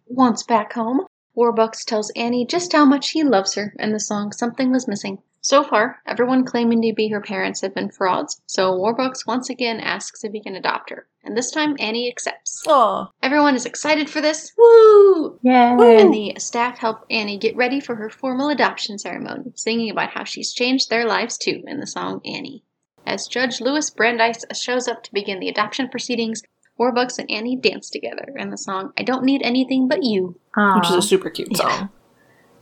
Once 0.07 0.43
back 0.43 0.71
home, 0.71 1.01
Warbucks 1.35 1.83
tells 1.83 2.09
Annie 2.11 2.45
just 2.45 2.71
how 2.71 2.85
much 2.85 3.09
he 3.09 3.21
loves 3.21 3.55
her 3.55 3.73
in 3.77 3.91
the 3.91 3.99
song 3.99 4.31
Something 4.31 4.71
Was 4.71 4.87
Missing. 4.87 5.21
So 5.47 5.63
far, 5.63 6.01
everyone 6.05 6.43
claiming 6.43 6.81
to 6.81 6.93
be 6.93 7.07
her 7.07 7.21
parents 7.21 7.61
have 7.61 7.73
been 7.73 7.89
frauds, 7.89 8.41
so 8.47 8.73
Warbucks 8.73 9.25
once 9.25 9.49
again 9.49 9.79
asks 9.79 10.25
if 10.25 10.33
he 10.33 10.41
can 10.41 10.57
adopt 10.57 10.89
her. 10.89 11.07
And 11.23 11.37
this 11.37 11.51
time, 11.51 11.77
Annie 11.79 12.09
accepts. 12.11 12.63
Aw, 12.67 13.09
Everyone 13.23 13.55
is 13.55 13.65
excited 13.65 14.09
for 14.09 14.19
this. 14.19 14.51
Woo! 14.57 15.39
Yay. 15.43 16.01
And 16.01 16.13
the 16.13 16.33
staff 16.37 16.79
help 16.79 17.05
Annie 17.09 17.37
get 17.37 17.55
ready 17.55 17.79
for 17.79 17.95
her 17.95 18.09
formal 18.09 18.49
adoption 18.49 18.99
ceremony, 18.99 19.53
singing 19.55 19.89
about 19.89 20.09
how 20.09 20.25
she's 20.25 20.51
changed 20.51 20.89
their 20.89 21.05
lives 21.05 21.37
too 21.37 21.63
in 21.65 21.79
the 21.79 21.87
song 21.87 22.19
Annie. 22.25 22.65
As 23.05 23.25
Judge 23.25 23.61
Louis 23.61 23.89
Brandeis 23.89 24.43
shows 24.53 24.85
up 24.89 25.01
to 25.03 25.13
begin 25.13 25.39
the 25.39 25.47
adoption 25.47 25.87
proceedings, 25.87 26.41
Warbucks 26.77 27.19
and 27.19 27.31
Annie 27.31 27.55
dance 27.55 27.89
together 27.89 28.33
in 28.35 28.49
the 28.49 28.57
song 28.57 28.91
I 28.97 29.03
Don't 29.03 29.23
Need 29.23 29.43
Anything 29.43 29.87
But 29.87 30.03
You. 30.03 30.37
which 30.75 30.89
is 30.89 30.95
a 30.95 31.01
super 31.01 31.29
cute 31.29 31.47
Yeah. 31.51 31.57
song. 31.77 31.89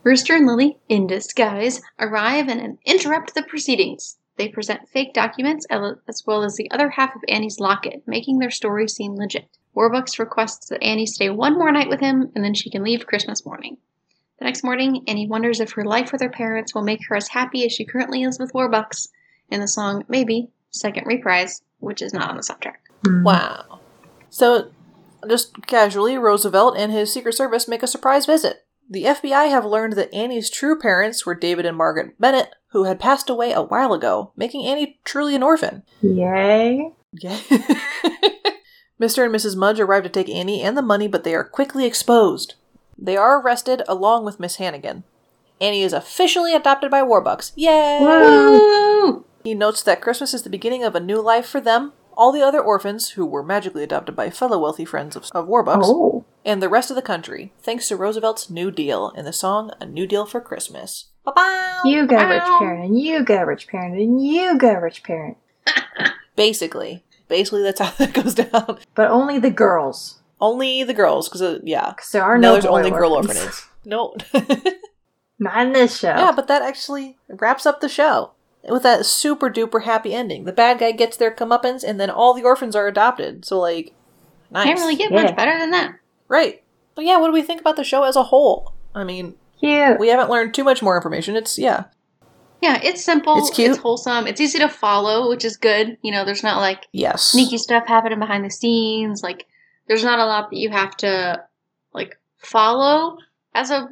Rooster 0.05 0.35
and 0.35 0.45
Lily, 0.45 0.77
in 0.87 1.07
disguise, 1.07 1.81
arrive 1.99 2.47
and 2.47 2.77
interrupt 2.85 3.33
the 3.33 3.41
proceedings. 3.41 4.17
They 4.37 4.47
present 4.47 4.87
fake 4.87 5.15
documents 5.15 5.65
as 6.07 6.23
well 6.27 6.43
as 6.43 6.55
the 6.55 6.69
other 6.69 6.91
half 6.91 7.15
of 7.15 7.23
Annie's 7.27 7.59
locket, 7.59 8.03
making 8.05 8.37
their 8.37 8.51
story 8.51 8.87
seem 8.87 9.15
legit. 9.15 9.49
Warbucks 9.75 10.19
requests 10.19 10.69
that 10.69 10.83
Annie 10.83 11.07
stay 11.07 11.31
one 11.31 11.55
more 11.55 11.71
night 11.71 11.89
with 11.89 12.01
him 12.01 12.31
and 12.35 12.43
then 12.43 12.53
she 12.53 12.69
can 12.69 12.83
leave 12.83 13.07
Christmas 13.07 13.47
morning. 13.47 13.77
The 14.37 14.45
next 14.45 14.63
morning, 14.63 15.03
Annie 15.07 15.27
wonders 15.27 15.59
if 15.59 15.71
her 15.71 15.83
life 15.83 16.11
with 16.11 16.21
her 16.21 16.29
parents 16.29 16.75
will 16.75 16.83
make 16.83 17.07
her 17.07 17.15
as 17.15 17.29
happy 17.29 17.65
as 17.65 17.71
she 17.71 17.83
currently 17.83 18.21
is 18.21 18.37
with 18.37 18.53
Warbucks 18.53 19.07
in 19.49 19.59
the 19.59 19.67
song 19.67 20.03
Maybe, 20.07 20.49
second 20.69 21.07
reprise, 21.07 21.63
which 21.79 22.03
is 22.03 22.13
not 22.13 22.29
on 22.29 22.35
the 22.35 22.43
soundtrack. 22.43 22.75
Hmm. 23.03 23.23
Wow. 23.23 23.79
So, 24.29 24.71
just 25.27 25.65
casually, 25.65 26.15
Roosevelt 26.15 26.77
and 26.77 26.91
his 26.91 27.11
Secret 27.11 27.33
Service 27.33 27.67
make 27.67 27.81
a 27.81 27.87
surprise 27.87 28.27
visit. 28.27 28.64
The 28.89 29.05
FBI 29.05 29.49
have 29.49 29.65
learned 29.65 29.93
that 29.93 30.13
Annie's 30.13 30.49
true 30.49 30.77
parents 30.77 31.25
were 31.25 31.33
David 31.35 31.65
and 31.65 31.75
Margaret 31.75 32.19
Bennett, 32.19 32.53
who 32.69 32.83
had 32.83 32.99
passed 32.99 33.29
away 33.29 33.51
a 33.51 33.61
while 33.63 33.93
ago, 33.93 34.31
making 34.35 34.65
Annie 34.65 34.99
truly 35.03 35.35
an 35.35 35.41
orphan. 35.43 35.83
Yay. 36.01 36.91
Yeah. 37.13 37.37
Mr. 39.01 39.25
and 39.25 39.33
Mrs. 39.35 39.55
Mudge 39.55 39.79
arrive 39.79 40.03
to 40.03 40.09
take 40.09 40.29
Annie 40.29 40.61
and 40.61 40.77
the 40.77 40.81
money, 40.81 41.07
but 41.07 41.23
they 41.23 41.33
are 41.35 41.43
quickly 41.43 41.85
exposed. 41.85 42.55
They 42.97 43.17
are 43.17 43.41
arrested 43.41 43.81
along 43.87 44.23
with 44.23 44.39
Miss 44.39 44.55
Hannigan. 44.57 45.03
Annie 45.59 45.81
is 45.81 45.93
officially 45.93 46.53
adopted 46.53 46.91
by 46.91 47.01
Warbucks. 47.01 47.51
Yay! 47.55 47.99
Woo! 48.01 49.25
He 49.43 49.53
notes 49.53 49.81
that 49.83 50.01
Christmas 50.01 50.33
is 50.33 50.43
the 50.43 50.49
beginning 50.49 50.83
of 50.83 50.95
a 50.95 50.99
new 50.99 51.21
life 51.21 51.45
for 51.45 51.59
them, 51.59 51.93
all 52.15 52.31
the 52.31 52.41
other 52.41 52.61
orphans, 52.61 53.09
who 53.11 53.25
were 53.25 53.43
magically 53.43 53.83
adopted 53.83 54.15
by 54.15 54.29
fellow 54.29 54.59
wealthy 54.59 54.85
friends 54.85 55.15
of, 55.15 55.25
of 55.33 55.47
Warbucks, 55.47 55.83
Oh. 55.83 56.25
And 56.45 56.61
the 56.61 56.69
rest 56.69 56.89
of 56.89 56.95
the 56.95 57.01
country, 57.01 57.51
thanks 57.61 57.87
to 57.89 57.97
Roosevelt's 57.97 58.49
New 58.49 58.71
Deal 58.71 59.09
in 59.17 59.25
the 59.25 59.33
song 59.33 59.71
A 59.81 59.85
New 59.85 60.07
Deal 60.07 60.25
for 60.25 60.39
Christmas. 60.39 61.05
Ba-bow! 61.25 61.81
You 61.85 62.05
go 62.07 62.15
rich 62.17 62.43
parent, 62.43 62.85
and 62.85 62.99
you 62.99 63.23
go 63.25 63.41
rich 63.41 63.67
parent, 63.67 63.95
and 63.99 64.23
you 64.25 64.57
go 64.57 64.73
rich 64.75 65.03
parent. 65.03 65.37
Basically. 66.35 67.03
Basically, 67.27 67.63
that's 67.63 67.79
how 67.79 67.89
that 67.97 68.13
goes 68.13 68.35
down. 68.35 68.77
But 68.93 69.09
only 69.09 69.39
the 69.39 69.49
girls. 69.49 70.21
Only 70.39 70.83
the 70.83 70.93
girls, 70.93 71.27
because, 71.27 71.41
uh, 71.41 71.59
yeah. 71.63 71.89
Because 71.95 72.11
there 72.11 72.23
are 72.23 72.37
no, 72.37 72.49
no, 72.49 72.53
there's 72.53 72.65
only 72.65 72.91
girl 72.91 73.13
orphans. 73.13 73.37
orphanages. 73.37 73.67
No. 73.87 74.15
Not 75.37 75.67
in 75.67 75.73
this 75.73 75.99
show. 75.99 76.07
yeah, 76.07 76.31
but 76.35 76.47
that 76.47 76.61
actually 76.63 77.17
wraps 77.27 77.65
up 77.67 77.81
the 77.81 77.89
show. 77.89 78.31
With 78.67 78.81
that 78.81 79.05
super 79.05 79.47
duper 79.49 79.83
happy 79.83 80.11
ending. 80.13 80.45
The 80.45 80.51
bad 80.51 80.79
guy 80.79 80.91
gets 80.91 81.17
their 81.17 81.29
comeuppance, 81.29 81.83
and 81.83 81.99
then 81.99 82.09
all 82.09 82.33
the 82.33 82.43
orphans 82.43 82.75
are 82.75 82.87
adopted. 82.87 83.45
So, 83.45 83.59
like, 83.59 83.93
nice. 84.49 84.65
Can't 84.65 84.79
really 84.79 84.95
get 84.95 85.11
Yeah. 85.11 85.23
much 85.23 85.35
better 85.35 85.55
than 85.59 85.69
that. 85.71 85.95
Right. 86.27 86.63
But 86.95 87.05
yeah, 87.05 87.17
what 87.17 87.27
do 87.27 87.33
we 87.33 87.41
think 87.43 87.61
about 87.61 87.75
the 87.75 87.83
show 87.83 88.03
as 88.03 88.15
a 88.15 88.23
whole? 88.23 88.73
I 88.93 89.03
mean, 89.03 89.35
Cute. 89.59 89.99
we 89.99 90.07
haven't 90.07 90.29
learned 90.29 90.53
too 90.53 90.63
much 90.63 90.81
more 90.81 90.95
information. 90.95 91.35
It's, 91.35 91.57
yeah. 91.57 91.85
Yeah, 92.61 92.79
it's 92.81 93.03
simple. 93.03 93.37
It's 93.37 93.49
cute. 93.51 93.71
It's 93.71 93.79
wholesome. 93.79 94.25
It's 94.27 94.39
easy 94.41 94.59
to 94.59 94.69
follow, 94.69 95.29
which 95.29 95.43
is 95.45 95.57
good. 95.57 95.97
You 96.01 96.11
know, 96.11 96.23
there's 96.25 96.41
not 96.43 96.59
like 96.61 96.87
Yes. 96.93 97.23
sneaky 97.23 97.57
stuff 97.57 97.85
happening 97.85 98.17
behind 98.19 98.43
the 98.45 98.49
scenes. 98.49 99.21
Like, 99.21 99.45
there's 99.87 100.03
not 100.03 100.19
a 100.19 100.25
lot 100.25 100.49
that 100.49 100.57
you 100.57 100.69
have 100.69 100.95
to 100.97 101.43
like 101.93 102.17
follow 102.37 103.17
as 103.53 103.71
a 103.71 103.89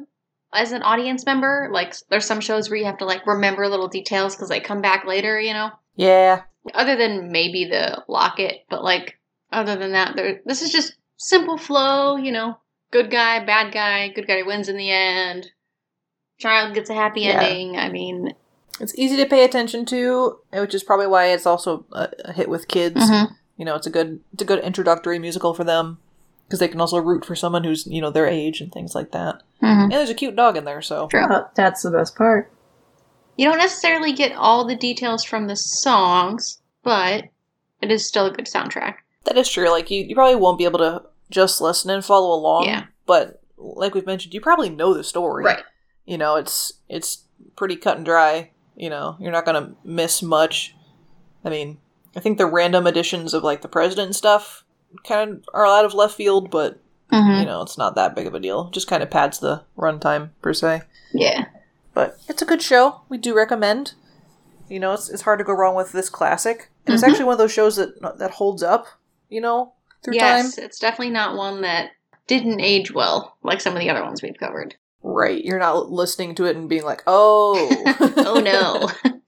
as 0.52 0.72
an 0.72 0.82
audience 0.82 1.26
member. 1.26 1.68
Like, 1.72 1.94
there's 2.08 2.24
some 2.24 2.40
shows 2.40 2.68
where 2.70 2.78
you 2.78 2.86
have 2.86 2.98
to 2.98 3.04
like 3.04 3.26
remember 3.26 3.68
little 3.68 3.88
details 3.88 4.34
because 4.34 4.48
they 4.48 4.60
come 4.60 4.80
back 4.80 5.04
later. 5.06 5.38
You 5.38 5.52
know, 5.52 5.70
Yeah. 5.94 6.42
other 6.72 6.96
than 6.96 7.30
maybe 7.30 7.66
the 7.66 8.02
locket, 8.08 8.64
but 8.70 8.82
like 8.82 9.18
other 9.52 9.76
than 9.76 9.92
that, 9.92 10.16
there 10.16 10.40
this 10.46 10.62
is 10.62 10.72
just 10.72 10.94
simple 11.16 11.56
flow. 11.58 12.16
You 12.16 12.32
know, 12.32 12.58
good 12.90 13.10
guy, 13.10 13.44
bad 13.44 13.72
guy, 13.72 14.08
good 14.08 14.26
guy 14.26 14.42
wins 14.42 14.68
in 14.68 14.76
the 14.76 14.90
end. 14.90 15.50
Child 16.38 16.74
gets 16.74 16.90
a 16.90 16.94
happy 16.94 17.22
Yeah. 17.22 17.40
ending. 17.42 17.76
I 17.78 17.88
mean, 17.88 18.34
It's 18.80 18.94
easy 18.98 19.16
to 19.18 19.26
pay 19.26 19.44
attention 19.44 19.84
to, 19.86 20.38
which 20.52 20.74
is 20.74 20.82
probably 20.82 21.06
why 21.06 21.26
it's 21.26 21.46
also 21.46 21.86
a, 21.92 22.08
a 22.24 22.32
hit 22.32 22.48
with 22.48 22.66
kids. 22.66 23.08
mhm. 23.08 23.30
You 23.56 23.64
know, 23.64 23.76
it's 23.76 23.86
a 23.86 23.90
good 23.90 24.20
it's 24.32 24.42
a 24.42 24.46
good 24.46 24.64
introductory 24.64 25.18
musical 25.20 25.54
for 25.54 25.62
them 25.62 25.98
because 26.46 26.58
they 26.58 26.66
can 26.68 26.80
also 26.80 26.98
root 26.98 27.24
for 27.24 27.36
someone 27.36 27.62
who's 27.62 27.86
you 27.86 28.00
know 28.00 28.10
their 28.10 28.26
age 28.26 28.60
and 28.60 28.72
things 28.72 28.92
like 28.94 29.12
that. 29.12 29.42
Mhm. 29.62 29.84
And 29.84 29.92
there's 29.92 30.10
a 30.10 30.14
cute 30.14 30.34
dog 30.34 30.56
in 30.56 30.64
there, 30.64 30.82
so 30.82 31.06
True. 31.06 31.24
Oh, 31.30 31.48
that's 31.54 31.82
the 31.82 31.92
best 31.92 32.16
part. 32.16 32.50
You 33.36 33.46
don't 33.46 33.58
necessarily 33.58 34.12
get 34.12 34.32
all 34.32 34.64
the 34.64 34.74
details 34.76 35.22
from 35.24 35.46
the 35.46 35.56
songs, 35.56 36.60
but 36.82 37.26
it 37.80 37.90
is 37.92 38.06
still 38.08 38.26
a 38.26 38.32
good 38.32 38.46
soundtrack. 38.46 38.96
That 39.24 39.36
is 39.36 39.48
true. 39.48 39.70
Like 39.70 39.90
you, 39.90 40.04
you 40.04 40.14
probably 40.14 40.36
won't 40.36 40.58
be 40.58 40.64
able 40.64 40.78
to 40.80 41.02
just 41.30 41.60
listen 41.60 41.90
and 41.90 42.04
follow 42.04 42.34
along. 42.34 42.64
Yeah. 42.66 42.84
But 43.06 43.40
like 43.56 43.94
we've 43.94 44.06
mentioned, 44.06 44.34
you 44.34 44.40
probably 44.40 44.70
know 44.70 44.94
the 44.94 45.04
story. 45.04 45.44
Right. 45.44 45.62
You 46.04 46.18
know, 46.18 46.36
it's 46.36 46.74
it's 46.88 47.24
pretty 47.56 47.76
cut 47.76 47.96
and 47.96 48.04
dry. 48.06 48.50
You 48.76 48.90
know, 48.90 49.16
you're 49.20 49.32
not 49.32 49.44
gonna 49.46 49.74
miss 49.84 50.22
much. 50.22 50.74
I 51.44 51.50
mean, 51.50 51.78
I 52.16 52.20
think 52.20 52.38
the 52.38 52.46
random 52.46 52.86
additions 52.86 53.34
of 53.34 53.42
like 53.44 53.62
the 53.62 53.68
president 53.68 54.06
and 54.06 54.16
stuff 54.16 54.64
kind 55.06 55.30
of 55.30 55.44
are 55.54 55.66
out 55.66 55.84
of 55.84 55.94
left 55.94 56.14
field, 56.14 56.50
but 56.50 56.80
Mhm. 57.12 57.40
you 57.40 57.46
know, 57.46 57.62
it's 57.62 57.78
not 57.78 57.94
that 57.94 58.14
big 58.16 58.26
of 58.26 58.34
a 58.34 58.40
deal. 58.40 58.70
Just 58.70 58.88
kind 58.88 59.02
of 59.02 59.10
pads 59.10 59.38
the 59.38 59.62
runtime 59.76 60.30
per 60.42 60.52
se. 60.52 60.82
Yeah. 61.12 61.46
But 61.92 62.18
it's 62.28 62.42
a 62.42 62.46
good 62.46 62.62
show. 62.62 63.02
We 63.08 63.18
do 63.18 63.34
recommend. 63.36 63.92
You 64.68 64.80
know, 64.80 64.92
it's, 64.94 65.08
it's 65.10 65.22
hard 65.22 65.38
to 65.38 65.44
go 65.44 65.52
wrong 65.52 65.74
with 65.76 65.92
this 65.92 66.08
classic. 66.08 66.70
And 66.86 66.94
it's 66.94 67.04
Mhm. 67.04 67.08
actually 67.08 67.24
one 67.26 67.34
of 67.34 67.38
those 67.38 67.52
shows 67.52 67.76
that 67.76 68.00
that 68.18 68.32
holds 68.32 68.62
up. 68.62 68.86
You 69.34 69.40
know, 69.40 69.72
through 70.04 70.14
yes, 70.14 70.54
time. 70.54 70.64
it's 70.64 70.78
definitely 70.78 71.10
not 71.10 71.36
one 71.36 71.62
that 71.62 71.90
didn't 72.28 72.60
age 72.60 72.92
well 72.92 73.36
like 73.42 73.60
some 73.60 73.74
of 73.74 73.80
the 73.80 73.90
other 73.90 74.02
ones 74.04 74.22
we've 74.22 74.38
covered. 74.38 74.76
Right. 75.02 75.44
You're 75.44 75.58
not 75.58 75.90
listening 75.90 76.34
to 76.36 76.44
it 76.46 76.56
and 76.56 76.68
being 76.68 76.84
like, 76.84 77.02
"Oh, 77.06 77.82
oh 78.16 78.40
no. 78.40 78.88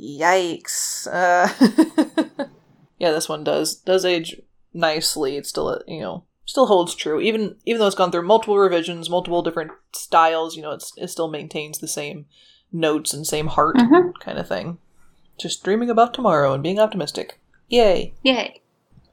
Yikes. 0.00 1.06
Uh, 1.06 2.44
yeah, 2.98 3.10
this 3.12 3.28
one 3.28 3.44
does 3.44 3.76
does 3.76 4.04
age 4.04 4.40
nicely. 4.74 5.36
It's 5.36 5.48
still, 5.48 5.80
you 5.86 6.00
know, 6.00 6.24
still 6.44 6.66
holds 6.66 6.94
true. 6.94 7.20
Even 7.20 7.56
even 7.64 7.78
though 7.80 7.86
it's 7.86 7.96
gone 7.96 8.12
through 8.12 8.26
multiple 8.26 8.58
revisions, 8.58 9.08
multiple 9.08 9.42
different 9.42 9.72
styles, 9.92 10.56
you 10.56 10.62
know, 10.62 10.72
it's 10.72 10.92
it 10.96 11.08
still 11.08 11.28
maintains 11.28 11.78
the 11.78 11.88
same 11.88 12.26
notes 12.72 13.14
and 13.14 13.26
same 13.26 13.46
heart 13.48 13.76
Mhm. 13.76 14.12
kind 14.20 14.38
of 14.38 14.48
thing. 14.48 14.78
Just 15.38 15.62
dreaming 15.64 15.88
about 15.90 16.12
tomorrow 16.14 16.52
and 16.52 16.62
being 16.62 16.78
optimistic. 16.78 17.40
Yay. 17.68 18.14
Yay. 18.22 18.60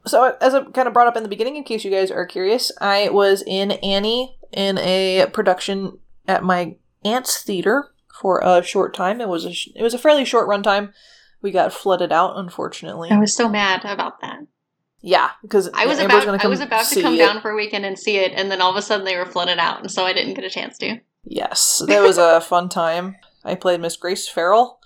So, 0.06 0.36
as 0.40 0.54
I 0.54 0.62
kind 0.64 0.86
of 0.86 0.92
brought 0.94 1.06
up 1.06 1.16
in 1.16 1.22
the 1.22 1.28
beginning, 1.28 1.56
in 1.56 1.64
case 1.64 1.84
you 1.84 1.90
guys 1.90 2.10
are 2.10 2.26
curious, 2.26 2.70
I 2.80 3.08
was 3.08 3.42
in 3.46 3.70
Annie 3.72 4.36
in 4.52 4.78
a 4.78 5.26
production 5.32 5.98
at 6.28 6.42
my 6.44 6.76
aunt's 7.04 7.42
theater 7.42 7.90
for 8.20 8.40
a 8.44 8.62
short 8.62 8.94
time. 8.94 9.20
It 9.20 9.28
was 9.28 9.44
a 9.44 9.52
sh- 9.52 9.68
it 9.74 9.82
was 9.82 9.94
a 9.94 9.98
fairly 9.98 10.24
short 10.24 10.48
runtime. 10.48 10.92
We 11.42 11.50
got 11.50 11.72
flooded 11.72 12.12
out, 12.12 12.36
unfortunately. 12.36 13.10
I 13.10 13.18
was 13.18 13.34
so 13.34 13.48
mad 13.48 13.84
about 13.84 14.20
that. 14.20 14.38
yeah, 15.02 15.30
because 15.42 15.68
I 15.74 15.86
was 15.86 15.98
Amber's 15.98 16.24
about 16.24 16.44
I 16.44 16.48
was 16.48 16.60
about 16.60 16.86
to 16.86 17.02
come 17.02 17.14
it. 17.14 17.18
down 17.18 17.40
for 17.40 17.50
a 17.50 17.56
weekend 17.56 17.84
and 17.84 17.98
see 17.98 18.16
it, 18.16 18.32
and 18.34 18.50
then 18.50 18.60
all 18.60 18.70
of 18.70 18.76
a 18.76 18.82
sudden 18.82 19.04
they 19.04 19.16
were 19.16 19.26
flooded 19.26 19.58
out, 19.58 19.80
and 19.80 19.90
so 19.90 20.04
I 20.04 20.12
didn't 20.12 20.34
get 20.34 20.44
a 20.44 20.50
chance 20.50 20.78
to. 20.78 21.00
Yes, 21.24 21.82
that 21.86 22.02
was 22.02 22.18
a 22.18 22.40
fun 22.52 22.68
time. 22.68 23.16
I 23.44 23.54
played 23.54 23.80
Miss 23.80 23.96
Grace 23.96 24.28
Farrell, 24.28 24.78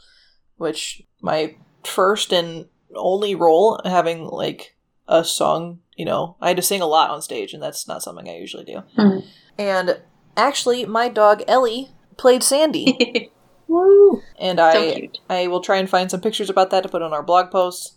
which 0.57 1.03
my 1.23 1.57
first 1.85 2.33
and 2.33 2.67
only 2.95 3.35
role 3.35 3.81
having 3.85 4.25
like 4.27 4.75
a 5.09 5.25
song. 5.25 5.81
You 5.97 6.05
know, 6.05 6.37
I 6.41 6.49
had 6.49 6.57
to 6.59 6.63
sing 6.63 6.81
a 6.81 6.87
lot 6.87 7.11
on 7.11 7.23
stage, 7.23 7.53
and 7.53 7.63
that's 7.63 7.89
not 7.89 8.03
something 8.03 8.29
I 8.29 8.37
usually 8.37 8.65
do. 8.65 8.83
Mhm. 8.97 9.25
And 9.59 10.01
actually, 10.37 10.87
my 10.87 11.09
dog 11.09 11.43
Ellie 11.49 11.91
played 12.17 12.43
Sandy, 12.45 13.31
Woo! 13.69 14.23
and 14.39 14.61
I 14.61 14.95
cute. 14.95 15.19
I 15.29 15.47
will 15.49 15.61
try 15.61 15.77
and 15.79 15.91
find 15.91 16.11
some 16.11 16.21
pictures 16.21 16.51
about 16.51 16.71
that 16.71 16.83
to 16.83 16.89
put 16.89 17.03
on 17.03 17.13
our 17.13 17.23
blog 17.23 17.51
posts 17.51 17.97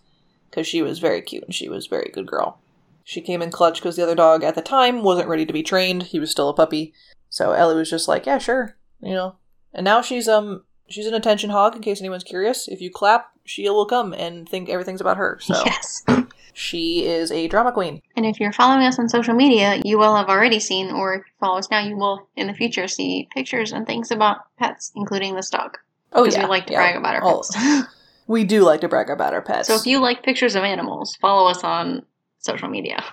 because 0.50 0.68
she 0.68 0.82
was 0.82 1.00
very 1.00 1.22
cute 1.22 1.44
and 1.44 1.54
she 1.54 1.70
was 1.70 1.86
a 1.86 1.90
very 1.90 2.10
good 2.14 2.26
girl. 2.28 2.60
She 3.04 3.22
came 3.22 3.42
in 3.42 3.52
clutch 3.52 3.80
because 3.80 3.96
the 3.96 4.04
other 4.04 4.16
dog 4.16 4.44
at 4.44 4.56
the 4.56 4.62
time 4.62 5.04
wasn't 5.04 5.28
ready 5.28 5.46
to 5.46 5.54
be 5.54 5.64
trained. 5.64 6.04
He 6.04 6.20
was 6.20 6.32
still 6.32 6.50
a 6.50 6.54
puppy, 6.54 6.94
so 7.30 7.52
Ellie 7.52 7.76
was 7.76 7.90
just 7.90 8.08
like, 8.08 8.26
"Yeah, 8.26 8.38
sure," 8.38 8.78
you 9.02 9.14
know. 9.14 9.36
And 9.74 9.84
now 9.84 10.02
she's 10.02 10.28
um 10.28 10.64
she's 10.88 11.08
an 11.08 11.14
attention 11.14 11.50
hog. 11.50 11.76
In 11.76 11.82
case 11.82 12.00
anyone's 12.00 12.24
curious, 12.24 12.68
if 12.68 12.82
you 12.82 12.90
clap, 12.92 13.32
she 13.46 13.68
will 13.70 13.86
come 13.86 14.14
and 14.14 14.48
think 14.48 14.70
everything's 14.70 15.02
about 15.02 15.18
her. 15.18 15.40
So 15.42 15.62
Yes. 15.66 16.04
she 16.54 17.06
is 17.06 17.32
a 17.32 17.48
drama 17.48 17.72
queen. 17.72 18.02
And 18.16 18.26
if 18.26 18.40
you're 18.40 18.52
following 18.52 18.86
us 18.86 19.00
on 19.00 19.10
social 19.10 19.34
media, 19.34 19.82
you 19.84 19.98
will 19.98 20.16
have 20.16 20.30
already 20.30 20.60
seen, 20.60 20.92
or 20.92 21.16
if 21.16 21.20
you 21.20 21.34
follow 21.40 21.58
us 21.58 21.70
now, 21.72 21.80
you 21.80 21.98
will 21.98 22.28
in 22.36 22.48
the 22.48 22.54
future 22.54 22.88
see 22.88 23.28
pictures 23.34 23.72
and 23.72 23.86
things 23.86 24.12
about 24.12 24.40
pets, 24.58 24.92
including 24.96 25.36
this 25.36 25.50
dog. 25.50 25.78
Oh 26.14 26.24
Because 26.24 26.36
yeah, 26.38 26.44
we 26.44 26.50
like 26.50 26.68
to 26.68 26.74
yeah. 26.74 26.80
brag 26.80 26.96
about 26.98 27.16
our 27.16 27.22
pets. 27.22 27.58
We 28.28 28.46
do 28.46 28.62
like 28.62 28.80
to 28.82 28.88
brag 28.88 29.10
about 29.10 29.34
our 29.34 29.42
pets. 29.42 29.68
so 29.68 29.76
if 29.76 29.86
you 29.86 30.00
like 30.00 30.24
pictures 30.24 30.56
of 30.56 30.64
animals, 30.64 31.18
follow 31.20 31.50
us 31.50 31.66
on 31.66 32.06
social 32.40 32.70
media. 32.70 33.04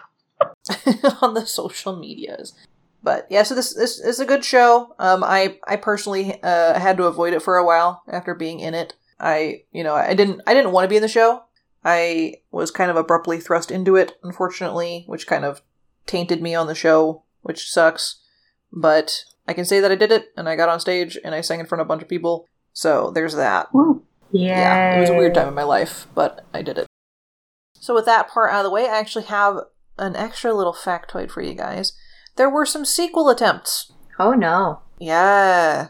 on 1.22 1.34
the 1.34 1.44
social 1.44 1.96
medias. 1.96 2.52
But 3.02 3.26
yeah, 3.30 3.42
so 3.42 3.56
this 3.56 3.74
this 3.74 3.98
is 3.98 4.20
a 4.20 4.26
good 4.26 4.44
show. 4.44 4.94
Um, 4.98 5.24
I 5.24 5.58
I 5.66 5.74
personally 5.76 6.40
uh, 6.42 6.78
had 6.78 6.96
to 6.98 7.04
avoid 7.04 7.32
it 7.32 7.42
for 7.42 7.56
a 7.56 7.64
while 7.64 8.02
after 8.06 8.34
being 8.34 8.60
in 8.60 8.74
it. 8.74 8.94
I 9.18 9.62
you 9.72 9.82
know 9.82 9.94
I 9.94 10.14
didn't 10.14 10.42
I 10.46 10.54
didn't 10.54 10.72
want 10.72 10.84
to 10.84 10.88
be 10.88 10.96
in 10.96 11.02
the 11.02 11.08
show. 11.08 11.42
I 11.90 12.34
was 12.50 12.70
kind 12.70 12.90
of 12.90 12.98
abruptly 12.98 13.40
thrust 13.40 13.70
into 13.70 13.96
it, 13.96 14.18
unfortunately, 14.22 15.04
which 15.06 15.26
kind 15.26 15.42
of 15.42 15.62
tainted 16.04 16.42
me 16.42 16.54
on 16.54 16.66
the 16.66 16.74
show, 16.74 17.22
which 17.40 17.70
sucks. 17.70 18.20
But 18.70 19.24
I 19.46 19.54
can 19.54 19.64
say 19.64 19.80
that 19.80 19.90
I 19.90 19.94
did 19.94 20.12
it, 20.12 20.26
and 20.36 20.50
I 20.50 20.56
got 20.56 20.68
on 20.68 20.80
stage 20.80 21.16
and 21.24 21.34
I 21.34 21.40
sang 21.40 21.60
in 21.60 21.66
front 21.66 21.80
of 21.80 21.86
a 21.86 21.88
bunch 21.88 22.02
of 22.02 22.08
people. 22.08 22.46
So 22.74 23.10
there's 23.10 23.34
that. 23.36 23.72
Woo. 23.72 24.02
Yeah, 24.30 24.98
it 24.98 25.00
was 25.00 25.08
a 25.08 25.14
weird 25.14 25.32
time 25.32 25.48
in 25.48 25.54
my 25.54 25.62
life, 25.62 26.06
but 26.14 26.44
I 26.52 26.60
did 26.60 26.76
it. 26.76 26.86
So 27.72 27.94
with 27.94 28.04
that 28.04 28.28
part 28.28 28.52
out 28.52 28.60
of 28.60 28.64
the 28.64 28.70
way, 28.70 28.86
I 28.86 28.98
actually 28.98 29.24
have 29.24 29.56
an 29.96 30.14
extra 30.14 30.52
little 30.52 30.74
factoid 30.74 31.30
for 31.30 31.40
you 31.40 31.54
guys. 31.54 31.94
There 32.36 32.50
were 32.50 32.66
some 32.66 32.84
sequel 32.84 33.30
attempts. 33.30 33.90
Oh 34.18 34.32
no. 34.32 34.82
Yeah. 34.98 35.88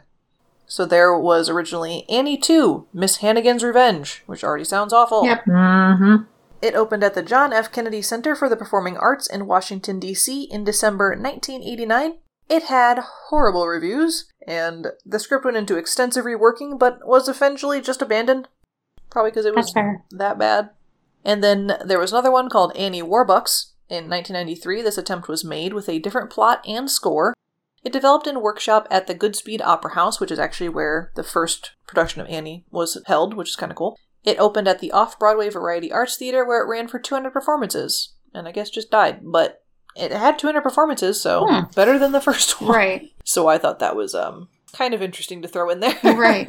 So 0.68 0.84
there 0.84 1.18
was 1.18 1.48
originally 1.48 2.04
Annie 2.08 2.36
2, 2.36 2.86
Miss 2.92 3.16
Hannigan's 3.16 3.64
Revenge, 3.64 4.22
which 4.26 4.44
already 4.44 4.64
sounds 4.64 4.92
awful. 4.92 5.24
Yep. 5.24 5.46
Mm-hmm. 5.46 6.16
It 6.60 6.74
opened 6.74 7.02
at 7.02 7.14
the 7.14 7.22
John 7.22 7.52
F. 7.52 7.72
Kennedy 7.72 8.02
Center 8.02 8.36
for 8.36 8.48
the 8.48 8.56
Performing 8.56 8.96
Arts 8.98 9.26
in 9.26 9.46
Washington, 9.46 9.98
D.C. 9.98 10.44
in 10.50 10.64
December 10.64 11.10
1989. 11.10 12.18
It 12.48 12.64
had 12.64 12.98
horrible 13.28 13.66
reviews, 13.66 14.30
and 14.46 14.88
the 15.06 15.18
script 15.18 15.44
went 15.44 15.56
into 15.56 15.76
extensive 15.76 16.24
reworking, 16.24 16.78
but 16.78 17.06
was 17.06 17.28
eventually 17.28 17.80
just 17.80 18.02
abandoned. 18.02 18.48
Probably 19.10 19.30
because 19.30 19.46
it 19.46 19.54
was 19.54 19.66
That's 19.66 19.74
fair. 19.74 20.04
that 20.10 20.38
bad. 20.38 20.70
And 21.24 21.42
then 21.42 21.78
there 21.84 21.98
was 21.98 22.12
another 22.12 22.30
one 22.30 22.48
called 22.48 22.76
Annie 22.76 23.02
Warbucks. 23.02 23.72
In 23.88 24.08
1993, 24.10 24.82
this 24.82 24.98
attempt 24.98 25.28
was 25.28 25.44
made 25.44 25.72
with 25.72 25.88
a 25.88 25.98
different 25.98 26.30
plot 26.30 26.62
and 26.66 26.90
score. 26.90 27.32
It 27.88 27.92
developed 27.92 28.26
in 28.26 28.36
a 28.36 28.40
workshop 28.40 28.86
at 28.90 29.06
the 29.06 29.14
Goodspeed 29.14 29.62
Opera 29.64 29.94
House, 29.94 30.20
which 30.20 30.30
is 30.30 30.38
actually 30.38 30.68
where 30.68 31.10
the 31.14 31.22
first 31.22 31.70
production 31.86 32.20
of 32.20 32.26
Annie 32.28 32.66
was 32.70 33.00
held, 33.06 33.32
which 33.32 33.48
is 33.48 33.56
kind 33.56 33.72
of 33.72 33.76
cool. 33.76 33.96
It 34.24 34.38
opened 34.38 34.68
at 34.68 34.80
the 34.80 34.92
Off 34.92 35.18
Broadway 35.18 35.48
Variety 35.48 35.90
Arts 35.90 36.18
Theater, 36.18 36.44
where 36.44 36.62
it 36.62 36.68
ran 36.68 36.86
for 36.86 36.98
200 36.98 37.30
performances, 37.30 38.12
and 38.34 38.46
I 38.46 38.52
guess 38.52 38.68
just 38.68 38.90
died. 38.90 39.20
But 39.22 39.62
it 39.96 40.12
had 40.12 40.38
200 40.38 40.60
performances, 40.60 41.18
so 41.18 41.46
Hmm. 41.48 41.70
better 41.74 41.98
than 41.98 42.12
the 42.12 42.20
first 42.20 42.60
one. 42.60 42.72
Right. 42.72 43.10
So 43.24 43.48
I 43.48 43.56
thought 43.56 43.78
that 43.78 43.96
was 43.96 44.14
um 44.14 44.48
kind 44.74 44.92
of 44.92 45.00
interesting 45.00 45.40
to 45.40 45.48
throw 45.48 45.70
in 45.70 45.80
there. 45.80 45.96
Right. 46.04 46.46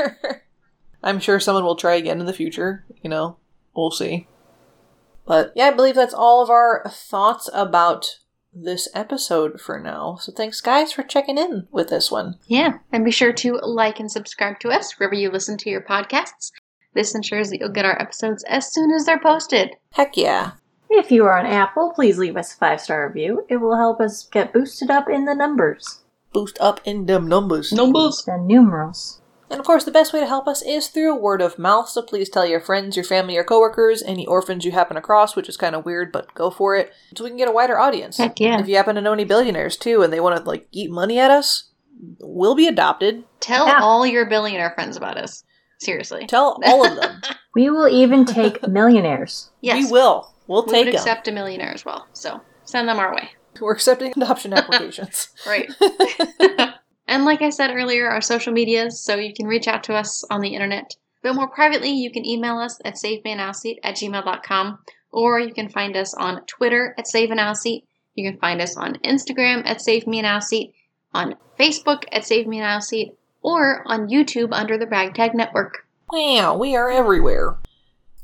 I'm 1.01 1.21
sure 1.21 1.39
someone 1.39 1.63
will 1.63 1.77
try 1.77 1.95
again 1.95 2.19
in 2.19 2.25
the 2.25 2.33
future, 2.33 2.83
you 3.01 3.09
know. 3.09 3.37
We'll 3.73 3.91
see. 3.91 4.27
But 5.25 5.53
yeah, 5.55 5.67
I 5.67 5.71
believe 5.71 5.95
that's 5.95 6.13
all 6.13 6.43
of 6.43 6.49
our 6.49 6.83
thoughts 6.89 7.49
about 7.53 8.17
this 8.53 8.87
episode 8.93 9.59
for 9.61 9.79
now. 9.79 10.15
So 10.15 10.31
thanks 10.31 10.61
guys 10.61 10.91
for 10.91 11.03
checking 11.03 11.37
in 11.37 11.67
with 11.71 11.89
this 11.89 12.11
one. 12.11 12.35
Yeah. 12.47 12.79
And 12.91 13.05
be 13.05 13.11
sure 13.11 13.33
to 13.33 13.59
like 13.63 13.99
and 13.99 14.11
subscribe 14.11 14.59
to 14.61 14.69
us 14.69 14.93
wherever 14.93 15.15
you 15.15 15.29
listen 15.29 15.57
to 15.57 15.69
your 15.69 15.81
podcasts. 15.81 16.51
This 16.93 17.13
ensures 17.13 17.49
that 17.49 17.59
you'll 17.59 17.69
get 17.69 17.85
our 17.85 18.01
episodes 18.01 18.43
as 18.45 18.73
soon 18.73 18.91
as 18.91 19.05
they're 19.05 19.19
posted. 19.19 19.75
Heck 19.93 20.17
yeah. 20.17 20.51
If 20.89 21.11
you 21.11 21.23
are 21.25 21.37
on 21.37 21.45
Apple, 21.45 21.91
please 21.93 22.17
leave 22.17 22.35
us 22.35 22.53
a 22.53 22.57
five 22.57 22.81
star 22.81 23.07
review. 23.07 23.45
It 23.47 23.57
will 23.57 23.77
help 23.77 24.01
us 24.01 24.27
get 24.31 24.51
boosted 24.53 24.89
up 24.89 25.07
in 25.07 25.25
the 25.25 25.35
numbers. 25.35 25.99
Boost 26.33 26.57
up 26.59 26.81
in 26.83 27.05
them 27.05 27.27
numbers. 27.27 27.71
Numbers. 27.71 28.23
The 28.25 28.37
numerals. 28.37 29.21
And 29.49 29.59
of 29.59 29.65
course, 29.65 29.83
the 29.83 29.91
best 29.91 30.13
way 30.13 30.19
to 30.19 30.27
help 30.27 30.47
us 30.47 30.61
is 30.61 30.87
through 30.89 31.11
a 31.11 31.19
word 31.19 31.41
of 31.41 31.57
mouth, 31.57 31.89
so 31.89 32.01
please 32.01 32.29
tell 32.29 32.45
your 32.45 32.59
friends, 32.61 32.95
your 32.95 33.03
family, 33.05 33.33
your 33.33 33.43
coworkers, 33.43 34.03
any 34.03 34.25
orphans 34.27 34.63
you 34.63 34.71
happen 34.71 34.95
across, 34.97 35.35
which 35.35 35.49
is 35.49 35.57
kind 35.57 35.75
of 35.75 35.85
weird, 35.85 36.11
but 36.11 36.33
go 36.35 36.51
for 36.51 36.75
it, 36.75 36.93
so 37.17 37.23
we 37.23 37.29
can 37.31 37.37
get 37.37 37.47
a 37.47 37.51
wider 37.51 37.79
audience. 37.79 38.17
Heck 38.17 38.39
yeah. 38.39 38.59
If 38.59 38.67
you 38.67 38.75
happen 38.75 38.95
to 38.95 39.01
know 39.01 39.13
any 39.13 39.25
billionaires 39.25 39.75
too, 39.75 40.03
and 40.03 40.13
they 40.13 40.19
want 40.19 40.37
to 40.37 40.43
like 40.47 40.67
eat 40.71 40.91
money 40.91 41.17
at 41.19 41.31
us, 41.31 41.69
we'll 42.19 42.55
be 42.55 42.67
adopted. 42.67 43.23
Tell 43.39 43.65
Yeah. 43.67 43.79
all 43.81 44.05
your 44.05 44.25
billionaire 44.27 44.71
friends 44.75 44.95
about 44.97 45.17
us. 45.17 45.43
Seriously. 45.79 46.27
Tell 46.27 46.59
all 46.65 46.85
of 46.85 46.95
them. 46.95 47.21
We 47.55 47.71
will 47.71 47.87
even 47.89 48.25
take 48.25 48.65
millionaires. 48.67 49.49
Yes. 49.61 49.85
We 49.85 49.91
will. 49.91 50.31
We'll 50.45 50.63
We 50.65 50.71
take 50.71 50.85
would 50.85 50.93
them. 50.93 50.99
accept 51.01 51.27
a 51.27 51.31
millionaire 51.31 51.73
as 51.73 51.83
well. 51.83 52.07
So 52.13 52.39
send 52.63 52.87
them 52.87 52.99
our 52.99 53.13
way. 53.15 53.29
We're 53.59 53.73
accepting 53.73 54.13
adoption 54.15 54.53
applications. 54.57 55.29
Right. 55.47 55.67
And 57.09 57.25
like 57.25 57.41
I 57.41 57.49
said 57.49 57.71
earlier, 57.71 58.07
our 58.07 58.21
social 58.21 58.53
medias, 58.53 59.01
so 59.01 59.15
you 59.15 59.33
can 59.33 59.47
reach 59.47 59.67
out 59.67 59.83
to 59.85 59.95
us 59.95 60.23
on 60.29 60.41
the 60.41 60.53
internet. 60.53 60.95
But 61.21 61.35
more 61.35 61.49
privately, 61.49 61.89
you 61.89 62.11
can 62.11 62.25
email 62.25 62.57
us 62.59 62.79
at 62.85 62.95
savemeanowseat 62.95 63.79
at 63.83 63.95
gmail.com, 63.95 64.79
or 65.11 65.39
you 65.39 65.53
can 65.53 65.69
find 65.69 65.97
us 65.97 66.13
on 66.13 66.45
Twitter 66.45 66.95
at 66.97 67.05
saveanowseat. 67.05 67.83
You 68.15 68.31
can 68.31 68.39
find 68.39 68.61
us 68.61 68.77
on 68.77 68.95
Instagram 68.99 69.65
at 69.65 69.79
savemeanowseat, 69.79 70.71
on 71.13 71.35
Facebook 71.59 72.03
at 72.11 72.23
savemeanowseat, 72.23 73.15
or 73.41 73.83
on 73.85 74.07
YouTube 74.07 74.49
under 74.51 74.77
the 74.77 74.87
Ragtag 74.87 75.33
Network. 75.33 75.85
wow, 76.11 76.55
we 76.57 76.75
are 76.75 76.89
everywhere. 76.89 77.57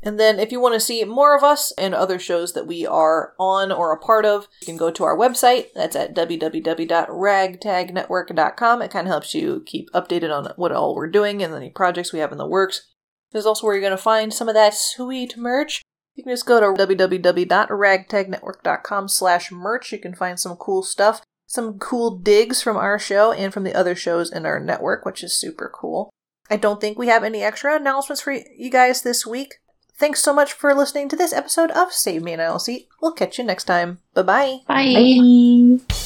And 0.06 0.18
then, 0.20 0.38
if 0.38 0.52
you 0.52 0.60
want 0.60 0.74
to 0.74 0.80
see 0.80 1.02
more 1.02 1.34
of 1.36 1.42
us 1.42 1.72
and 1.72 1.92
other 1.92 2.20
shows 2.20 2.52
that 2.52 2.68
we 2.68 2.86
are 2.86 3.34
on 3.40 3.72
or 3.72 3.92
a 3.92 3.98
part 3.98 4.24
of, 4.24 4.46
you 4.60 4.66
can 4.66 4.76
go 4.76 4.92
to 4.92 5.02
our 5.02 5.18
website. 5.18 5.72
That's 5.74 5.96
at 5.96 6.14
www.ragtagnetwork.com. 6.14 8.82
It 8.82 8.90
kind 8.92 9.08
of 9.08 9.10
helps 9.10 9.34
you 9.34 9.64
keep 9.66 9.90
updated 9.90 10.32
on 10.32 10.52
what 10.54 10.70
all 10.70 10.94
we're 10.94 11.10
doing 11.10 11.42
and 11.42 11.52
any 11.52 11.70
projects 11.70 12.12
we 12.12 12.20
have 12.20 12.30
in 12.30 12.38
the 12.38 12.46
works. 12.46 12.86
This 13.32 13.40
is 13.40 13.46
also 13.46 13.66
where 13.66 13.74
you're 13.74 13.80
going 13.80 13.90
to 13.90 13.96
find 13.96 14.32
some 14.32 14.48
of 14.48 14.54
that 14.54 14.74
sweet 14.74 15.36
merch. 15.36 15.82
You 16.14 16.22
can 16.22 16.32
just 16.32 16.46
go 16.46 16.60
to 16.60 16.66
www.ragtagnetwork.com 16.80 19.08
slash 19.08 19.50
merch. 19.50 19.90
You 19.90 19.98
can 19.98 20.14
find 20.14 20.38
some 20.38 20.54
cool 20.54 20.84
stuff, 20.84 21.20
some 21.48 21.80
cool 21.80 22.16
digs 22.16 22.62
from 22.62 22.76
our 22.76 23.00
show 23.00 23.32
and 23.32 23.52
from 23.52 23.64
the 23.64 23.74
other 23.74 23.96
shows 23.96 24.32
in 24.32 24.46
our 24.46 24.60
network, 24.60 25.04
which 25.04 25.24
is 25.24 25.34
super 25.34 25.68
cool. 25.74 26.10
I 26.48 26.54
don't 26.54 26.80
think 26.80 26.96
we 26.96 27.08
have 27.08 27.24
any 27.24 27.42
extra 27.42 27.74
announcements 27.74 28.22
for 28.22 28.30
you 28.30 28.70
guys 28.70 29.02
this 29.02 29.26
week. 29.26 29.54
Thanks 29.98 30.22
so 30.22 30.34
much 30.34 30.52
for 30.52 30.74
listening 30.74 31.08
to 31.08 31.16
this 31.16 31.32
episode 31.32 31.70
of 31.70 31.92
Save 31.92 32.22
Me 32.22 32.32
an 32.32 32.40
Aisle 32.40 32.58
Seat. 32.58 32.88
We'll 33.00 33.12
catch 33.12 33.38
you 33.38 33.44
next 33.44 33.64
time. 33.64 33.98
Bye-bye. 34.14 34.60
Bye. 34.68 35.78
Bye. 35.88 36.05